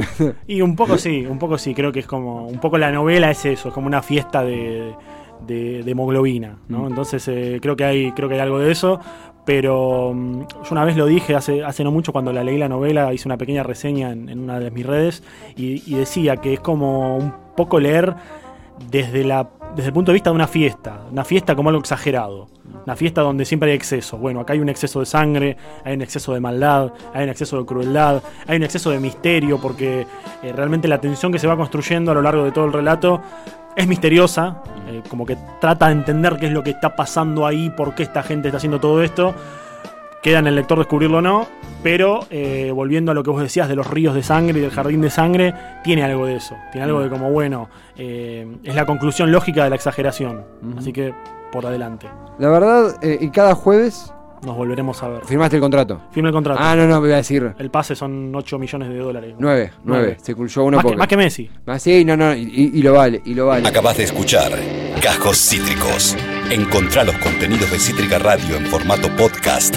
Y 0.47 0.63
un 0.63 0.75
poco 0.75 0.97
sí, 0.97 1.27
un 1.27 1.39
poco 1.39 1.59
sí, 1.59 1.75
creo 1.75 1.93
que 1.93 2.01
es 2.01 2.07
como, 2.07 2.47
un 2.47 2.59
poco 2.61 2.79
la 2.79 2.91
novela 2.91 3.31
es 3.31 3.45
eso, 3.45 3.69
es 3.69 3.75
como 3.75 3.87
una 3.87 4.03
fiesta 4.03 4.43
de, 4.43 4.95
de, 5.47 5.83
de 5.83 5.91
hemoglobina, 5.91 6.57
¿no? 6.69 6.87
Entonces 6.87 7.27
eh, 7.29 7.59
creo 7.61 7.77
que 7.77 7.85
hay, 7.85 8.13
creo 8.13 8.29
que 8.29 8.37
hay 8.37 8.41
algo 8.41 8.59
de 8.59 8.73
eso, 8.73 9.01
pero 9.45 10.13
mm, 10.15 10.41
yo 10.41 10.71
una 10.71 10.85
vez 10.85 10.97
lo 10.97 11.05
dije 11.05 11.35
hace, 11.35 11.63
hace 11.63 11.85
no 11.85 11.91
mucho 11.91 12.13
cuando 12.13 12.33
la 12.33 12.43
leí 12.43 12.57
la 12.57 12.69
novela, 12.69 13.13
hice 13.13 13.29
una 13.29 13.37
pequeña 13.37 13.63
reseña 13.63 14.13
en, 14.13 14.31
en 14.31 14.39
una 14.39 14.61
de 14.61 14.71
mis 14.71 14.87
redes 14.87 15.23
y, 15.57 15.83
y 15.87 15.97
decía 15.97 16.39
que 16.39 16.55
es 16.55 16.61
como 16.61 17.19
un 17.19 17.35
poco 17.55 17.81
leer 17.81 18.15
desde, 18.91 19.25
la, 19.25 19.51
desde 19.75 19.89
el 19.89 19.93
punto 19.93 20.11
de 20.11 20.15
vista 20.15 20.31
de 20.31 20.35
una 20.37 20.47
fiesta, 20.47 21.01
una 21.11 21.25
fiesta 21.25 21.55
como 21.55 21.69
algo 21.69 21.81
exagerado, 21.81 22.49
una 22.85 22.97
fiesta 22.97 23.23
donde 23.23 23.45
siempre 23.45 23.71
hay 23.71 23.77
exceso. 23.77 24.19
Bueno, 24.19 24.41
acá 24.41 24.53
hay 24.53 24.61
un 24.61 24.69
exceso 24.69 25.01
de 25.01 25.07
sangre, 25.07 25.57
hay 25.85 25.95
un 25.95 26.03
exceso 26.03 26.35
de 26.35 26.41
maldad, 26.41 26.93
hay 27.15 27.25
un 27.25 27.31
exceso 27.31 27.59
de 27.59 27.65
crueldad, 27.65 28.23
hay 28.47 28.57
un 28.57 28.63
exceso 28.63 28.91
de 28.91 28.99
misterio, 28.99 29.59
porque 29.61 30.07
eh, 30.43 30.53
realmente 30.53 30.89
la 30.89 31.01
tensión 31.01 31.33
que 31.33 31.39
se 31.39 31.47
va 31.47 31.57
construyendo 31.57 32.11
a 32.11 32.15
lo 32.15 32.23
largo 32.23 32.45
de 32.45 32.53
todo 32.53 32.65
el 32.65 32.73
relato 32.73 33.23
es 33.77 33.87
misteriosa, 33.87 34.63
eh, 34.89 35.03
como 35.09 35.25
que 35.25 35.37
trata 35.61 35.87
de 35.87 35.93
entender 35.93 36.37
qué 36.39 36.47
es 36.47 36.53
lo 36.53 36.63
que 36.63 36.71
está 36.71 36.97
pasando 36.97 37.47
ahí, 37.47 37.71
por 37.71 37.95
qué 37.95 38.03
esta 38.03 38.23
gente 38.23 38.49
está 38.49 38.59
haciendo 38.59 38.81
todo 38.81 39.03
esto. 39.03 39.35
Queda 40.23 40.41
en 40.41 40.47
el 40.47 40.55
lector 40.55 40.77
descubrirlo 40.79 41.19
o 41.19 41.23
no, 41.23 41.47
pero 41.83 42.27
eh, 42.31 42.71
volviendo 42.75 43.11
a 43.11 43.15
lo 43.15 43.23
que 43.23 43.31
vos 43.31 43.41
decías 43.41 43.69
de 43.69 43.75
los 43.77 43.87
ríos 43.89 44.15
de 44.15 44.23
sangre 44.23 44.59
y 44.59 44.63
del 44.63 44.71
jardín 44.71 45.01
de 45.01 45.09
sangre, 45.09 45.55
tiene 45.83 46.03
algo 46.03 46.27
de 46.27 46.37
eso. 46.37 46.57
Tiene 46.73 46.85
algo 46.85 47.01
de 47.01 47.09
como, 47.09 47.31
bueno, 47.31 47.71
eh, 47.97 48.47
es 48.63 48.75
la 48.75 48.85
conclusión 48.85 49.33
lógica 49.33 49.65
de 49.65 49.71
la 49.71 49.77
exageración. 49.77 50.45
Así 50.77 50.93
que, 50.93 51.15
por 51.51 51.65
adelante, 51.65 52.07
La 52.39 52.49
verdad, 52.51 52.97
eh, 53.03 53.17
y 53.19 53.31
cada 53.31 53.55
jueves 53.55 54.13
nos 54.45 54.57
volveremos 54.57 55.03
a 55.03 55.09
ver. 55.09 55.25
firmaste 55.25 55.57
el 55.57 55.63
contrato. 55.63 56.03
Firme 56.11 56.29
el 56.29 56.35
contrato. 56.35 56.61
Ah, 56.63 56.77
no, 56.77 56.87
no, 56.87 57.01
me 57.01 57.07
iba 57.09 57.15
a 57.17 57.19
decir 57.19 57.55
El 57.59 57.71
pase 57.71 57.95
son 57.97 58.31
8 58.35 58.59
millones 58.59 58.89
de 58.91 58.99
dólares. 58.99 59.35
nueve, 59.39 59.71
nueve. 59.85 60.05
Nueve. 60.07 60.17
Se 60.23 60.35
cruzó 60.35 60.65
uno 60.65 60.77
Más 60.77 60.85
que, 60.85 60.89
porque- 60.89 60.99
más 60.99 61.09
que 61.09 61.17
Messi. 61.17 61.51
Ah, 61.67 61.79
sí, 61.79 62.05
no, 62.05 62.15
no, 62.17 62.35
y, 62.35 62.43
y- 62.43 62.79
y 62.79 62.83
lo 62.83 62.93
vale, 62.93 63.23
y 63.25 63.33
lo 63.35 63.47
vale. 63.47 63.67
Acabas 63.67 63.97
de 63.97 64.05
escuchar 64.05 64.53
Cajos 65.03 65.39
Cítricos. 65.39 66.15
Encontrá 66.51 67.05
los 67.05 67.17
contenidos 67.19 67.71
de 67.71 67.79
Cítrica 67.79 68.19
Radio 68.19 68.57
en 68.57 68.67
formato 68.67 69.09
podcast 69.17 69.77